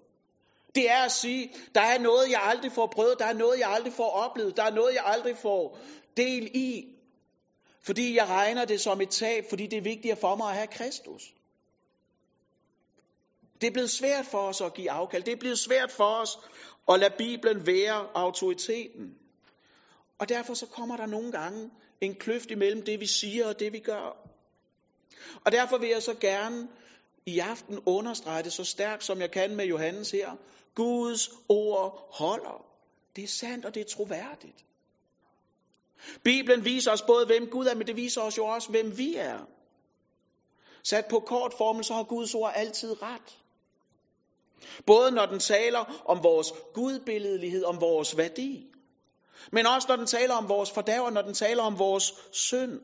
Det 0.74 0.90
er 0.90 1.02
at 1.04 1.12
sige, 1.12 1.52
der 1.74 1.80
er 1.80 1.98
noget, 1.98 2.30
jeg 2.30 2.40
aldrig 2.42 2.72
får 2.72 2.86
prøvet, 2.86 3.18
der 3.18 3.24
er 3.24 3.32
noget, 3.32 3.58
jeg 3.58 3.68
aldrig 3.68 3.92
får 3.92 4.10
oplevet, 4.10 4.56
der 4.56 4.62
er 4.62 4.74
noget, 4.74 4.94
jeg 4.94 5.02
aldrig 5.06 5.36
får 5.36 5.78
del 6.16 6.50
i. 6.54 6.88
Fordi 7.82 8.16
jeg 8.16 8.26
regner 8.26 8.64
det 8.64 8.80
som 8.80 9.00
et 9.00 9.10
tab, 9.10 9.44
fordi 9.48 9.66
det 9.66 9.76
er 9.76 9.82
vigtigere 9.82 10.16
for 10.16 10.36
mig 10.36 10.48
at 10.48 10.56
have 10.56 10.66
Kristus. 10.66 11.34
Det 13.64 13.70
er 13.70 13.72
blevet 13.72 13.90
svært 13.90 14.26
for 14.26 14.38
os 14.38 14.60
at 14.60 14.74
give 14.74 14.90
afkald. 14.90 15.22
Det 15.22 15.32
er 15.32 15.36
blevet 15.36 15.58
svært 15.58 15.90
for 15.90 16.04
os 16.04 16.38
at 16.88 17.00
lade 17.00 17.14
Bibelen 17.18 17.66
være 17.66 18.06
autoriteten. 18.14 19.14
Og 20.18 20.28
derfor 20.28 20.54
så 20.54 20.66
kommer 20.66 20.96
der 20.96 21.06
nogle 21.06 21.32
gange 21.32 21.70
en 22.00 22.14
kløft 22.14 22.50
imellem 22.50 22.84
det, 22.84 23.00
vi 23.00 23.06
siger 23.06 23.46
og 23.46 23.60
det, 23.60 23.72
vi 23.72 23.78
gør. 23.78 24.16
Og 25.44 25.52
derfor 25.52 25.78
vil 25.78 25.88
jeg 25.88 26.02
så 26.02 26.14
gerne 26.14 26.68
i 27.26 27.38
aften 27.38 27.78
understrege 27.86 28.42
det 28.42 28.52
så 28.52 28.64
stærkt, 28.64 29.04
som 29.04 29.20
jeg 29.20 29.30
kan 29.30 29.56
med 29.56 29.64
Johannes 29.64 30.10
her. 30.10 30.30
Guds 30.74 31.30
ord 31.48 32.08
holder. 32.12 32.64
Det 33.16 33.24
er 33.24 33.28
sandt, 33.28 33.64
og 33.64 33.74
det 33.74 33.80
er 33.80 33.96
troværdigt. 33.96 34.64
Bibelen 36.24 36.64
viser 36.64 36.92
os 36.92 37.02
både, 37.02 37.26
hvem 37.26 37.46
Gud 37.50 37.66
er, 37.66 37.74
men 37.74 37.86
det 37.86 37.96
viser 37.96 38.20
os 38.20 38.38
jo 38.38 38.46
også, 38.46 38.70
hvem 38.70 38.98
vi 38.98 39.16
er. 39.16 39.38
Sat 40.82 41.04
på 41.10 41.20
kort 41.20 41.54
formel, 41.58 41.84
så 41.84 41.94
har 41.94 42.02
Guds 42.02 42.34
ord 42.34 42.52
altid 42.56 43.02
ret. 43.02 43.43
Både 44.86 45.10
når 45.10 45.26
den 45.26 45.38
taler 45.38 46.02
om 46.04 46.22
vores 46.22 46.52
gudbilledelighed, 46.74 47.64
om 47.64 47.80
vores 47.80 48.16
værdi, 48.16 48.66
men 49.52 49.66
også 49.66 49.88
når 49.88 49.96
den 49.96 50.06
taler 50.06 50.34
om 50.34 50.48
vores 50.48 50.70
fordærv, 50.70 51.10
når 51.10 51.22
den 51.22 51.34
taler 51.34 51.62
om 51.62 51.78
vores 51.78 52.14
synd. 52.32 52.80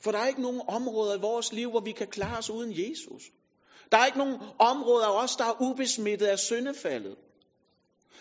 For 0.00 0.12
der 0.12 0.18
er 0.18 0.26
ikke 0.26 0.42
nogen 0.42 0.62
områder 0.68 1.16
i 1.16 1.20
vores 1.20 1.52
liv, 1.52 1.70
hvor 1.70 1.80
vi 1.80 1.92
kan 1.92 2.06
klare 2.06 2.38
os 2.38 2.50
uden 2.50 2.72
Jesus. 2.72 3.22
Der 3.92 3.98
er 3.98 4.06
ikke 4.06 4.18
nogen 4.18 4.38
områder 4.58 5.06
af 5.06 5.22
os, 5.22 5.36
der 5.36 5.44
er 5.44 5.62
ubesmittet 5.62 6.26
af 6.26 6.38
syndefaldet. 6.38 7.16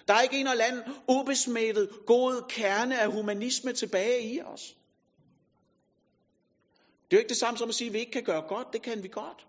Der 0.07 0.13
er 0.13 0.21
ikke 0.21 0.39
en 0.39 0.47
eller 0.47 0.65
anden 0.65 0.83
ubesmittet 1.09 1.89
god 2.05 2.49
kerne 2.49 2.99
af 3.01 3.11
humanisme 3.11 3.73
tilbage 3.73 4.21
i 4.21 4.41
os. 4.41 4.75
Det 7.11 7.17
er 7.17 7.17
jo 7.17 7.19
ikke 7.19 7.29
det 7.29 7.37
samme 7.37 7.57
som 7.57 7.69
at 7.69 7.75
sige, 7.75 7.87
at 7.87 7.93
vi 7.93 7.99
ikke 7.99 8.11
kan 8.11 8.23
gøre 8.23 8.41
godt. 8.47 8.73
Det 8.73 8.81
kan 8.81 9.03
vi 9.03 9.07
godt. 9.07 9.47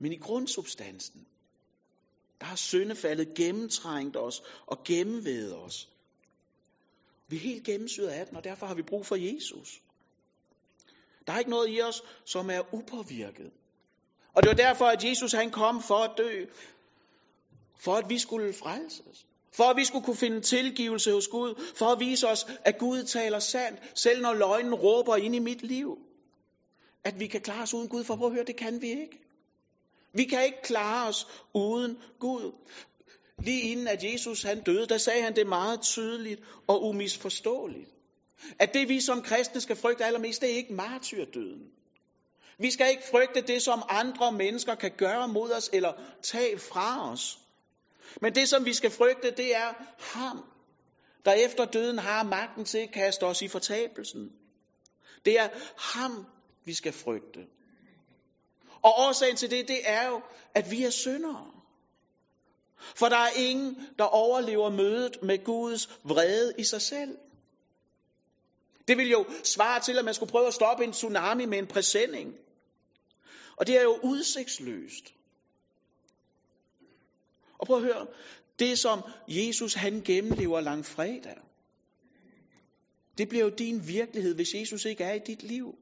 Men 0.00 0.12
i 0.12 0.16
grundsubstansen, 0.16 1.26
der 2.40 2.46
har 2.46 2.56
syndefaldet 2.56 3.34
gennemtrængt 3.34 4.16
os 4.16 4.42
og 4.66 4.84
gennemvedet 4.84 5.56
os. 5.56 5.88
Vi 7.28 7.36
er 7.36 7.40
helt 7.40 7.64
gennemsyret 7.64 8.08
af 8.08 8.26
den, 8.26 8.36
og 8.36 8.44
derfor 8.44 8.66
har 8.66 8.74
vi 8.74 8.82
brug 8.82 9.06
for 9.06 9.16
Jesus. 9.16 9.82
Der 11.26 11.32
er 11.32 11.38
ikke 11.38 11.50
noget 11.50 11.76
i 11.76 11.80
os, 11.80 12.02
som 12.24 12.50
er 12.50 12.74
upåvirket. 12.74 13.50
Og 14.34 14.42
det 14.42 14.48
var 14.48 14.54
derfor, 14.54 14.84
at 14.84 15.04
Jesus 15.04 15.32
han 15.32 15.50
kom 15.50 15.82
for 15.82 15.94
at 15.94 16.18
dø. 16.18 16.44
For 17.78 17.94
at 17.96 18.08
vi 18.08 18.18
skulle 18.18 18.52
frelses. 18.52 19.26
For 19.52 19.64
at 19.64 19.76
vi 19.76 19.84
skulle 19.84 20.04
kunne 20.04 20.16
finde 20.16 20.40
tilgivelse 20.40 21.12
hos 21.12 21.28
Gud. 21.28 21.54
For 21.76 21.86
at 21.86 22.00
vise 22.00 22.28
os, 22.28 22.46
at 22.64 22.78
Gud 22.78 23.04
taler 23.04 23.38
sandt, 23.38 23.98
selv 23.98 24.22
når 24.22 24.34
løgnen 24.34 24.74
råber 24.74 25.16
ind 25.16 25.34
i 25.34 25.38
mit 25.38 25.62
liv. 25.62 25.98
At 27.04 27.20
vi 27.20 27.26
kan 27.26 27.40
klare 27.40 27.62
os 27.62 27.74
uden 27.74 27.88
Gud. 27.88 28.04
For 28.04 28.26
at 28.26 28.32
høre, 28.32 28.44
det 28.44 28.56
kan 28.56 28.82
vi 28.82 28.88
ikke. 28.88 29.18
Vi 30.14 30.24
kan 30.24 30.44
ikke 30.44 30.62
klare 30.62 31.08
os 31.08 31.26
uden 31.54 31.98
Gud. 32.18 32.52
Lige 33.44 33.60
inden 33.60 33.88
at 33.88 34.04
Jesus 34.04 34.42
han 34.42 34.62
døde, 34.62 34.86
der 34.86 34.98
sagde 34.98 35.22
han 35.22 35.36
det 35.36 35.46
meget 35.46 35.80
tydeligt 35.80 36.40
og 36.68 36.82
umisforståeligt. 36.82 37.90
At 38.58 38.74
det 38.74 38.88
vi 38.88 39.00
som 39.00 39.22
kristne 39.22 39.60
skal 39.60 39.76
frygte 39.76 40.04
allermest, 40.04 40.40
det 40.40 40.52
er 40.52 40.56
ikke 40.56 40.72
martyrdøden. 40.72 41.70
Vi 42.58 42.70
skal 42.70 42.90
ikke 42.90 43.02
frygte 43.10 43.40
det, 43.40 43.62
som 43.62 43.82
andre 43.88 44.32
mennesker 44.32 44.74
kan 44.74 44.90
gøre 44.96 45.28
mod 45.28 45.50
os 45.52 45.70
eller 45.72 45.92
tage 46.22 46.58
fra 46.58 47.12
os. 47.12 47.38
Men 48.20 48.34
det, 48.34 48.48
som 48.48 48.64
vi 48.64 48.74
skal 48.74 48.90
frygte, 48.90 49.30
det 49.30 49.56
er 49.56 49.74
ham, 49.98 50.44
der 51.24 51.32
efter 51.32 51.64
døden 51.64 51.98
har 51.98 52.22
magten 52.22 52.64
til 52.64 52.78
at 52.78 52.92
kaste 52.92 53.22
os 53.24 53.42
i 53.42 53.48
fortabelsen. 53.48 54.32
Det 55.24 55.38
er 55.38 55.48
ham, 55.76 56.26
vi 56.64 56.74
skal 56.74 56.92
frygte. 56.92 57.46
Og 58.82 58.92
årsagen 58.98 59.36
til 59.36 59.50
det, 59.50 59.68
det 59.68 59.80
er 59.84 60.08
jo, 60.08 60.20
at 60.54 60.70
vi 60.70 60.84
er 60.84 60.90
syndere. 60.90 61.50
For 62.96 63.08
der 63.08 63.16
er 63.16 63.30
ingen, 63.36 63.88
der 63.98 64.04
overlever 64.04 64.70
mødet 64.70 65.22
med 65.22 65.44
Guds 65.44 65.98
vrede 66.04 66.54
i 66.58 66.64
sig 66.64 66.82
selv. 66.82 67.18
Det 68.88 68.98
vil 68.98 69.10
jo 69.10 69.26
svare 69.44 69.80
til, 69.80 69.98
at 69.98 70.04
man 70.04 70.14
skulle 70.14 70.30
prøve 70.30 70.46
at 70.46 70.54
stoppe 70.54 70.84
en 70.84 70.92
tsunami 70.92 71.44
med 71.44 71.58
en 71.58 71.66
præsending. 71.66 72.34
Og 73.56 73.66
det 73.66 73.76
er 73.78 73.82
jo 73.82 73.98
udsigtsløst. 74.02 75.14
Og 77.58 77.66
prøv 77.66 77.76
at 77.76 77.82
høre, 77.82 78.06
det 78.58 78.78
som 78.78 79.02
Jesus 79.28 79.74
han 79.74 80.02
gennemlever 80.04 80.60
langfredag, 80.60 81.38
det 83.18 83.28
bliver 83.28 83.44
jo 83.44 83.50
din 83.50 83.88
virkelighed, 83.88 84.34
hvis 84.34 84.54
Jesus 84.54 84.84
ikke 84.84 85.04
er 85.04 85.12
i 85.12 85.18
dit 85.18 85.42
liv. 85.42 85.78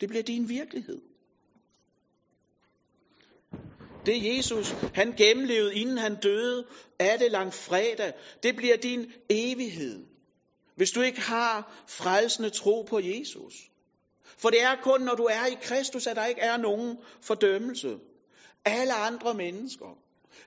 Det 0.00 0.08
bliver 0.08 0.22
din 0.22 0.48
virkelighed. 0.48 1.00
Det 4.06 4.36
Jesus, 4.36 4.70
han 4.94 5.12
gennemlevede, 5.12 5.74
inden 5.74 5.98
han 5.98 6.16
døde, 6.20 6.66
er 6.98 7.16
det 7.16 7.30
langfredag. 7.30 8.12
Det 8.42 8.56
bliver 8.56 8.76
din 8.76 9.12
evighed. 9.30 10.04
Hvis 10.74 10.90
du 10.90 11.00
ikke 11.00 11.20
har 11.20 11.84
frelsende 11.88 12.50
tro 12.50 12.82
på 12.82 13.00
Jesus. 13.00 13.54
For 14.38 14.50
det 14.50 14.62
er 14.62 14.76
kun, 14.82 15.00
når 15.00 15.14
du 15.14 15.24
er 15.24 15.46
i 15.46 15.56
Kristus, 15.62 16.06
at 16.06 16.16
der 16.16 16.26
ikke 16.26 16.40
er 16.40 16.56
nogen 16.56 16.98
fordømmelse. 17.20 17.98
Alle 18.64 18.94
andre 18.94 19.34
mennesker, 19.34 19.98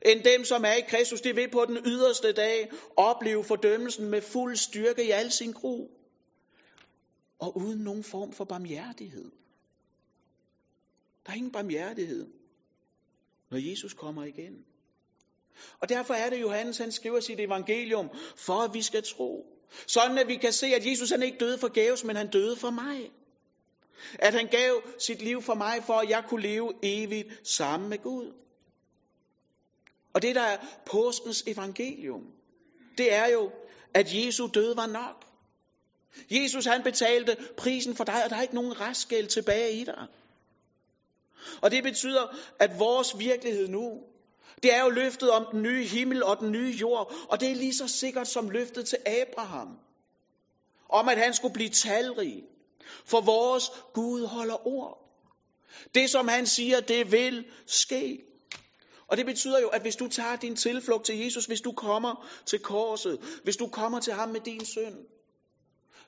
end 0.05 0.23
dem, 0.23 0.45
som 0.45 0.65
er 0.65 0.73
i 0.73 0.81
Kristus, 0.87 1.21
de 1.21 1.35
vil 1.35 1.49
på 1.51 1.65
den 1.65 1.77
yderste 1.85 2.31
dag 2.31 2.71
opleve 2.97 3.43
fordømmelsen 3.43 4.09
med 4.09 4.21
fuld 4.21 4.55
styrke 4.55 5.07
i 5.07 5.09
al 5.09 5.31
sin 5.31 5.51
gru. 5.51 5.87
Og 7.39 7.57
uden 7.57 7.79
nogen 7.79 8.03
form 8.03 8.33
for 8.33 8.45
barmhjertighed. 8.45 9.31
Der 11.25 11.31
er 11.31 11.35
ingen 11.35 11.51
barmhjertighed, 11.51 12.27
når 13.49 13.57
Jesus 13.57 13.93
kommer 13.93 14.23
igen. 14.23 14.65
Og 15.79 15.89
derfor 15.89 16.13
er 16.13 16.29
det, 16.29 16.41
Johannes 16.41 16.77
han 16.77 16.91
skriver 16.91 17.19
sit 17.19 17.39
evangelium, 17.39 18.09
for 18.35 18.53
at 18.53 18.73
vi 18.73 18.81
skal 18.81 19.03
tro. 19.03 19.45
Sådan 19.87 20.17
at 20.17 20.27
vi 20.27 20.35
kan 20.35 20.53
se, 20.53 20.67
at 20.67 20.85
Jesus 20.85 21.09
han 21.09 21.23
ikke 21.23 21.37
døde 21.37 21.57
for 21.57 21.67
gaves, 21.67 22.03
men 22.03 22.15
han 22.15 22.29
døde 22.29 22.55
for 22.55 22.69
mig. 22.69 23.11
At 24.13 24.33
han 24.33 24.47
gav 24.47 24.81
sit 24.99 25.21
liv 25.21 25.41
for 25.41 25.53
mig, 25.53 25.83
for 25.83 25.93
at 25.93 26.09
jeg 26.09 26.23
kunne 26.27 26.41
leve 26.41 26.73
evigt 26.83 27.47
sammen 27.47 27.89
med 27.89 27.97
Gud. 27.97 28.33
Og 30.13 30.21
det, 30.21 30.35
der 30.35 30.41
er 30.41 30.65
påskens 30.85 31.43
evangelium, 31.47 32.33
det 32.97 33.13
er 33.13 33.27
jo, 33.27 33.51
at 33.93 34.15
Jesu 34.15 34.47
død 34.53 34.75
var 34.75 34.87
nok. 34.87 35.25
Jesus 36.31 36.65
han 36.65 36.83
betalte 36.83 37.37
prisen 37.57 37.95
for 37.95 38.03
dig, 38.03 38.23
og 38.23 38.29
der 38.29 38.35
er 38.35 38.41
ikke 38.41 38.55
nogen 38.55 38.81
restgæld 38.81 39.27
tilbage 39.27 39.71
i 39.71 39.83
dig. 39.83 40.07
Og 41.61 41.71
det 41.71 41.83
betyder, 41.83 42.35
at 42.59 42.79
vores 42.79 43.19
virkelighed 43.19 43.67
nu, 43.67 44.03
det 44.63 44.73
er 44.73 44.83
jo 44.83 44.89
løftet 44.89 45.31
om 45.31 45.45
den 45.51 45.61
nye 45.61 45.85
himmel 45.85 46.23
og 46.23 46.39
den 46.39 46.51
nye 46.51 46.71
jord, 46.71 47.13
og 47.29 47.39
det 47.39 47.51
er 47.51 47.55
lige 47.55 47.75
så 47.75 47.87
sikkert 47.87 48.27
som 48.27 48.49
løftet 48.49 48.87
til 48.87 48.97
Abraham. 49.05 49.77
Om 50.89 51.09
at 51.09 51.17
han 51.17 51.33
skulle 51.33 51.53
blive 51.53 51.69
talrig. 51.69 52.43
For 53.05 53.21
vores 53.21 53.71
Gud 53.93 54.25
holder 54.25 54.67
ord. 54.67 55.09
Det 55.95 56.09
som 56.09 56.27
han 56.27 56.45
siger, 56.45 56.79
det 56.79 57.11
vil 57.11 57.45
ske. 57.65 58.23
Og 59.07 59.17
det 59.17 59.25
betyder 59.25 59.59
jo, 59.59 59.67
at 59.67 59.81
hvis 59.81 59.95
du 59.95 60.07
tager 60.07 60.35
din 60.35 60.55
tilflugt 60.55 61.05
til 61.05 61.19
Jesus, 61.19 61.45
hvis 61.45 61.61
du 61.61 61.71
kommer 61.71 62.29
til 62.45 62.59
korset, 62.59 63.39
hvis 63.43 63.57
du 63.57 63.67
kommer 63.67 63.99
til 63.99 64.13
ham 64.13 64.29
med 64.29 64.41
din 64.41 64.65
synd, 64.65 64.95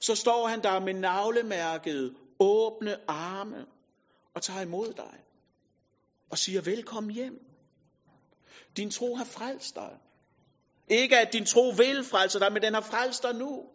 så 0.01 0.15
står 0.15 0.48
han 0.48 0.63
der 0.63 0.79
med 0.79 0.93
navlemærket, 0.93 2.15
åbne 2.39 2.98
arme 3.10 3.65
og 4.34 4.41
tager 4.41 4.62
imod 4.62 4.93
dig 4.93 5.24
og 6.29 6.38
siger 6.38 6.62
velkommen 6.62 7.12
hjem. 7.12 7.46
Din 8.77 8.91
tro 8.91 9.15
har 9.15 9.25
frelst 9.25 9.75
dig. 9.75 9.98
Ikke 10.88 11.17
at 11.17 11.34
din 11.34 11.46
tro 11.46 11.70
vil 11.70 12.03
frelse 12.03 12.39
dig, 12.39 12.53
men 12.53 12.62
den 12.62 12.74
har 12.74 12.81
frelst 12.81 13.24
dig 13.24 13.36
nu. 13.36 13.70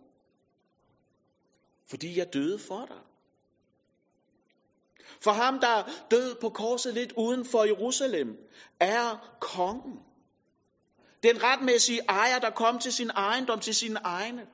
Fordi 1.87 2.18
jeg 2.18 2.33
døde 2.33 2.59
for 2.59 2.87
dig. 2.87 3.02
For 5.21 5.30
ham, 5.30 5.61
der 5.61 5.83
død 6.11 6.35
på 6.40 6.50
korset 6.50 6.95
lidt 6.95 7.12
uden 7.12 7.45
for 7.45 7.64
Jerusalem, 7.64 8.37
er 8.80 9.37
kongen. 9.40 10.00
Den 11.23 11.42
retmæssige 11.42 12.00
ejer, 12.09 12.38
der 12.38 12.50
kom 12.50 12.78
til 12.78 12.92
sin 12.92 13.11
ejendom, 13.11 13.61
til 13.61 13.75
sine 13.75 13.99
egne, 13.99 14.47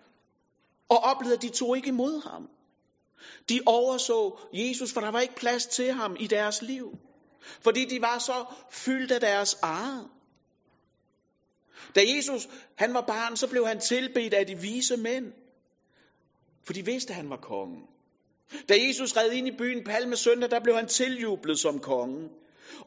og 0.93 0.99
oplevede, 0.99 1.37
at 1.37 1.43
de 1.43 1.49
tog 1.49 1.77
ikke 1.77 1.89
imod 1.89 2.23
ham. 2.23 2.49
De 3.49 3.61
overså 3.67 4.39
Jesus, 4.53 4.93
for 4.93 5.01
der 5.01 5.11
var 5.11 5.21
ikke 5.21 5.35
plads 5.35 5.67
til 5.67 5.93
ham 5.93 6.17
i 6.21 6.27
deres 6.27 6.63
liv. 6.63 6.99
Fordi 7.61 7.85
de 7.85 8.01
var 8.01 8.19
så 8.19 8.45
fyldt 8.71 9.13
af 9.13 9.21
deres 9.21 9.59
eget. 9.63 10.09
Da 11.95 12.01
Jesus 12.17 12.49
han 12.75 12.95
var 12.95 13.01
barn, 13.01 13.37
så 13.37 13.47
blev 13.49 13.67
han 13.67 13.81
tilbedt 13.81 14.35
af 14.35 14.47
de 14.47 14.59
vise 14.59 14.97
mænd. 14.97 15.33
For 16.65 16.73
de 16.73 16.85
vidste, 16.85 17.11
at 17.11 17.17
han 17.17 17.31
var 17.31 17.37
kongen. 17.37 17.83
Da 18.69 18.75
Jesus 18.87 19.17
red 19.17 19.33
ind 19.33 19.49
i 19.49 19.57
byen 19.59 19.85
Palme 19.85 20.17
søndag, 20.17 20.51
der 20.51 20.61
blev 20.61 20.75
han 20.75 20.89
tiljublet 20.89 21.59
som 21.59 21.81
konge. 21.81 22.29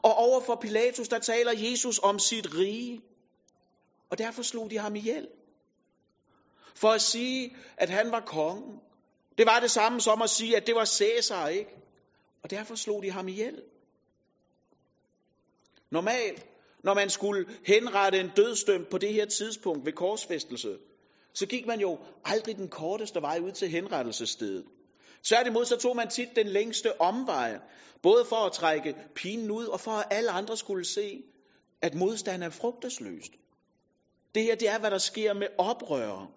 Og 0.02 0.14
over 0.14 0.40
for 0.40 0.54
Pilatus, 0.54 1.08
der 1.08 1.18
taler 1.18 1.52
Jesus 1.56 2.00
om 2.02 2.18
sit 2.18 2.54
rige. 2.54 3.00
Og 4.10 4.18
derfor 4.18 4.42
slog 4.42 4.70
de 4.70 4.78
ham 4.78 4.96
ihjel. 4.96 5.28
For 6.76 6.88
at 6.88 7.02
sige, 7.02 7.56
at 7.76 7.90
han 7.90 8.10
var 8.10 8.20
kongen. 8.20 8.80
Det 9.38 9.46
var 9.46 9.60
det 9.60 9.70
samme 9.70 10.00
som 10.00 10.22
at 10.22 10.30
sige, 10.30 10.56
at 10.56 10.66
det 10.66 10.74
var 10.74 10.84
Cæsar, 10.84 11.48
ikke? 11.48 11.70
Og 12.42 12.50
derfor 12.50 12.74
slog 12.74 13.02
de 13.02 13.10
ham 13.10 13.28
ihjel. 13.28 13.62
Normalt, 15.90 16.46
når 16.84 16.94
man 16.94 17.10
skulle 17.10 17.46
henrette 17.66 18.20
en 18.20 18.30
dødsdømt 18.36 18.88
på 18.90 18.98
det 18.98 19.12
her 19.12 19.26
tidspunkt 19.26 19.86
ved 19.86 19.92
korsfæstelse, 19.92 20.78
så 21.32 21.46
gik 21.46 21.66
man 21.66 21.80
jo 21.80 21.98
aldrig 22.24 22.56
den 22.56 22.68
korteste 22.68 23.22
vej 23.22 23.38
ud 23.38 23.52
til 23.52 23.68
henrettelsesstedet. 23.68 24.64
Tværtimod 25.22 25.64
så 25.64 25.76
tog 25.76 25.96
man 25.96 26.10
tit 26.10 26.28
den 26.36 26.46
længste 26.46 27.00
omvej, 27.00 27.58
både 28.02 28.24
for 28.24 28.36
at 28.36 28.52
trække 28.52 28.96
pinen 29.14 29.50
ud, 29.50 29.66
og 29.66 29.80
for 29.80 29.90
at 29.90 30.06
alle 30.10 30.30
andre 30.30 30.56
skulle 30.56 30.84
se, 30.84 31.22
at 31.82 31.94
modstand 31.94 32.42
er 32.42 32.50
frugtesløst. 32.50 33.32
Det 34.34 34.42
her, 34.42 34.54
det 34.54 34.68
er, 34.68 34.78
hvad 34.78 34.90
der 34.90 34.98
sker 34.98 35.32
med 35.32 35.48
oprørere. 35.58 36.28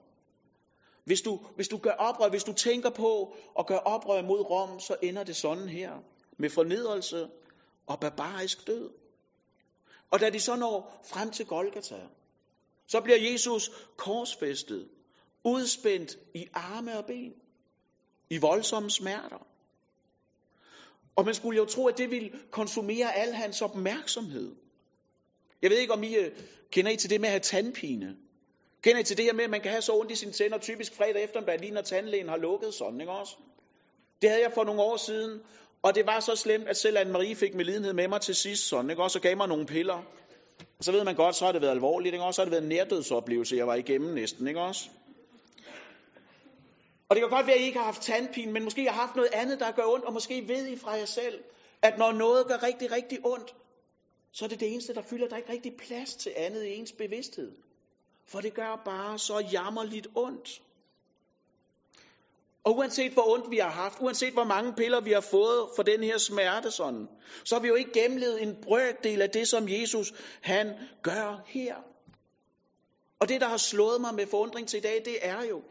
Hvis 1.09 1.21
du, 1.21 1.39
hvis 1.55 1.67
du 1.67 1.77
gør 1.77 1.91
oprør, 1.91 2.29
hvis 2.29 2.43
du 2.43 2.53
tænker 2.53 2.89
på 2.89 3.35
at 3.59 3.67
gøre 3.67 3.79
oprør 3.79 4.21
mod 4.21 4.41
Rom, 4.41 4.79
så 4.79 4.95
ender 5.01 5.23
det 5.23 5.35
sådan 5.35 5.69
her. 5.69 5.91
Med 6.37 6.49
fornedrelse 6.49 7.29
og 7.87 7.99
barbarisk 7.99 8.67
død. 8.67 8.89
Og 10.11 10.19
da 10.19 10.29
de 10.29 10.39
så 10.39 10.55
når 10.55 11.01
frem 11.05 11.31
til 11.31 11.45
Golgata, 11.45 11.99
så 12.87 13.01
bliver 13.01 13.17
Jesus 13.31 13.71
korsfæstet, 13.97 14.89
udspændt 15.43 16.17
i 16.35 16.47
arme 16.53 16.97
og 16.97 17.05
ben, 17.05 17.33
i 18.29 18.37
voldsomme 18.37 18.89
smerter. 18.89 19.47
Og 21.15 21.25
man 21.25 21.33
skulle 21.33 21.57
jo 21.57 21.65
tro, 21.65 21.87
at 21.87 21.97
det 21.97 22.11
ville 22.11 22.31
konsumere 22.51 23.15
al 23.15 23.33
hans 23.33 23.61
opmærksomhed. 23.61 24.55
Jeg 25.61 25.69
ved 25.69 25.77
ikke, 25.77 25.93
om 25.93 26.03
I 26.03 26.15
øh, 26.15 26.31
kender 26.71 26.91
I 26.91 26.97
til 26.97 27.09
det 27.09 27.21
med 27.21 27.29
at 27.29 27.33
have 27.33 27.39
tandpine. 27.39 28.17
Kender 28.83 28.99
I 28.99 29.03
til 29.03 29.17
det 29.17 29.25
her 29.25 29.33
med, 29.33 29.43
at 29.43 29.49
man 29.49 29.61
kan 29.61 29.71
have 29.71 29.81
så 29.81 29.93
ondt 29.93 30.11
i 30.11 30.15
sine 30.15 30.31
tænder, 30.31 30.57
typisk 30.57 30.95
fredag 30.95 31.23
eftermiddag, 31.23 31.59
lige 31.59 31.71
når 31.71 31.81
tandlægen 31.81 32.29
har 32.29 32.37
lukket 32.37 32.73
sådan, 32.73 33.01
ikke 33.01 33.13
også? 33.13 33.35
Det 34.21 34.29
havde 34.29 34.41
jeg 34.43 34.51
for 34.53 34.63
nogle 34.63 34.81
år 34.81 34.97
siden, 34.97 35.41
og 35.81 35.95
det 35.95 36.05
var 36.05 36.19
så 36.19 36.35
slemt, 36.35 36.67
at 36.67 36.77
selv 36.77 36.97
Anne-Marie 36.97 37.33
fik 37.33 37.55
med 37.55 37.65
lidenhed 37.65 37.93
med 37.93 38.07
mig 38.07 38.21
til 38.21 38.35
sidst, 38.35 38.67
sådan, 38.67 38.89
ikke 38.89 39.03
også? 39.03 39.19
Og 39.19 39.23
gav 39.23 39.37
mig 39.37 39.47
nogle 39.47 39.65
piller. 39.65 40.03
Og 40.77 40.83
så 40.83 40.91
ved 40.91 41.03
man 41.03 41.15
godt, 41.15 41.35
så 41.35 41.45
har 41.45 41.51
det 41.51 41.61
været 41.61 41.71
alvorligt, 41.71 42.13
ikke 42.13 42.25
også? 42.25 42.35
Så 42.35 42.41
har 42.41 42.45
det 42.45 42.51
været 42.51 42.63
en 42.63 42.69
nærdødsoplevelse, 42.69 43.55
jeg 43.55 43.67
var 43.67 43.75
igennem 43.75 44.13
næsten, 44.13 44.47
ikke 44.47 44.61
også? 44.61 44.89
Og 47.09 47.15
det 47.15 47.21
kan 47.21 47.29
godt 47.29 47.47
være, 47.47 47.55
at 47.55 47.61
I 47.61 47.65
ikke 47.65 47.77
har 47.77 47.85
haft 47.85 48.01
tandpine, 48.01 48.51
men 48.51 48.63
måske 48.63 48.85
har 48.85 49.01
haft 49.01 49.15
noget 49.15 49.29
andet, 49.33 49.59
der 49.59 49.71
gør 49.71 49.83
ondt, 49.85 50.05
og 50.05 50.13
måske 50.13 50.47
ved 50.47 50.67
I 50.67 50.77
fra 50.77 50.91
jer 50.91 51.05
selv, 51.05 51.39
at 51.81 51.97
når 51.97 52.11
noget 52.11 52.47
gør 52.47 52.63
rigtig, 52.63 52.91
rigtig 52.91 53.19
ondt, 53.25 53.55
så 54.33 54.45
er 54.45 54.49
det 54.49 54.59
det 54.59 54.71
eneste, 54.73 54.93
der 54.93 55.01
fylder, 55.01 55.27
der 55.27 55.37
ikke 55.37 55.51
rigtig 55.51 55.73
plads 55.77 56.15
til 56.15 56.31
andet 56.37 56.63
i 56.63 56.75
ens 56.75 56.91
bevidsthed. 56.91 57.51
For 58.31 58.41
det 58.41 58.53
gør 58.53 58.81
bare 58.85 59.19
så 59.19 59.39
jammerligt 59.39 60.07
ondt. 60.15 60.61
Og 62.63 62.77
uanset 62.77 63.11
hvor 63.13 63.33
ondt 63.33 63.51
vi 63.51 63.57
har 63.57 63.69
haft, 63.69 63.97
uanset 63.99 64.33
hvor 64.33 64.43
mange 64.43 64.73
piller 64.73 65.01
vi 65.01 65.11
har 65.11 65.21
fået 65.21 65.69
for 65.75 65.83
den 65.83 66.03
her 66.03 66.17
smerte 66.17 66.71
sådan, 66.71 67.07
så 67.45 67.55
har 67.55 67.61
vi 67.61 67.67
jo 67.67 67.75
ikke 67.75 67.91
gennemlevet 67.93 68.41
en 68.41 68.55
brøkdel 68.63 69.21
af 69.21 69.29
det, 69.29 69.47
som 69.47 69.69
Jesus 69.69 70.13
han 70.41 70.73
gør 71.03 71.43
her. 71.47 71.75
Og 73.19 73.29
det, 73.29 73.41
der 73.41 73.47
har 73.47 73.57
slået 73.57 74.01
mig 74.01 74.15
med 74.15 74.27
forundring 74.27 74.67
til 74.67 74.77
i 74.77 74.81
dag, 74.81 75.01
det 75.05 75.17
er 75.21 75.43
jo, 75.43 75.63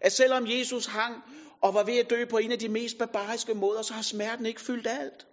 at 0.00 0.12
selvom 0.12 0.46
Jesus 0.46 0.86
hang 0.86 1.22
og 1.60 1.74
var 1.74 1.84
ved 1.84 1.98
at 1.98 2.10
dø 2.10 2.24
på 2.24 2.38
en 2.38 2.52
af 2.52 2.58
de 2.58 2.68
mest 2.68 2.98
barbariske 2.98 3.54
måder, 3.54 3.82
så 3.82 3.94
har 3.94 4.02
smerten 4.02 4.46
ikke 4.46 4.60
fyldt 4.60 4.86
alt. 4.86 5.26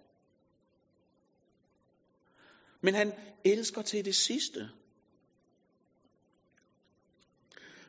Men 2.80 2.94
han 2.94 3.12
elsker 3.44 3.82
til 3.82 4.04
det 4.04 4.14
sidste. 4.14 4.70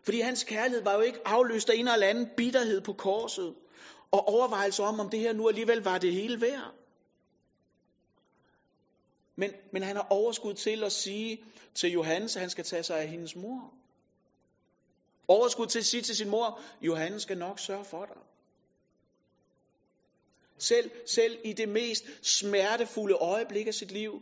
Fordi 0.08 0.20
hans 0.20 0.44
kærlighed 0.44 0.84
var 0.84 0.94
jo 0.96 1.02
ikke 1.02 1.20
afløst 1.26 1.70
af 1.70 1.76
en 1.76 1.88
eller 1.88 2.08
anden 2.08 2.30
bitterhed 2.38 2.82
på 2.82 2.94
korset, 2.94 3.56
og 4.12 4.28
overvejelse 4.28 4.84
om, 4.84 5.00
om 5.00 5.10
det 5.10 5.20
her 5.20 5.34
nu 5.34 5.48
alligevel 5.48 5.84
var 5.84 5.98
det 5.98 6.14
hele 6.14 6.42
værd. 6.42 6.74
Men, 9.38 9.52
men 9.74 9.84
han 9.84 9.96
har 9.96 10.08
overskud 10.10 10.54
til 10.54 10.84
at 10.84 10.92
sige 10.92 11.44
til 11.76 11.92
Johannes, 11.92 12.36
at 12.36 12.42
han 12.42 12.50
skal 12.50 12.64
tage 12.64 12.84
sig 12.84 13.00
af 13.00 13.08
hendes 13.08 13.36
mor. 13.36 13.74
Overskud 15.28 15.68
til 15.68 15.80
at 15.80 15.86
sige 15.86 16.02
til 16.02 16.16
sin 16.16 16.30
mor, 16.30 16.62
Johannes 16.82 17.22
skal 17.22 17.38
nok 17.38 17.60
sørge 17.60 17.86
for 17.86 18.06
dig. 18.06 18.22
Selv, 20.58 20.92
selv 21.06 21.38
i 21.46 21.54
det 21.54 21.70
mest 21.70 22.04
smertefulde 22.22 23.16
øjeblik 23.16 23.68
af 23.68 23.74
sit 23.74 23.92
liv, 23.92 24.22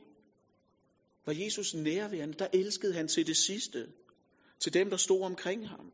var 1.25 1.33
Jesus 1.33 1.73
nærværende, 1.73 2.33
der 2.33 2.47
elskede 2.53 2.93
han 2.93 3.07
til 3.07 3.27
det 3.27 3.37
sidste 3.37 3.87
til 4.59 4.73
dem, 4.73 4.89
der 4.89 4.97
stod 4.97 5.21
omkring 5.21 5.69
ham. 5.69 5.91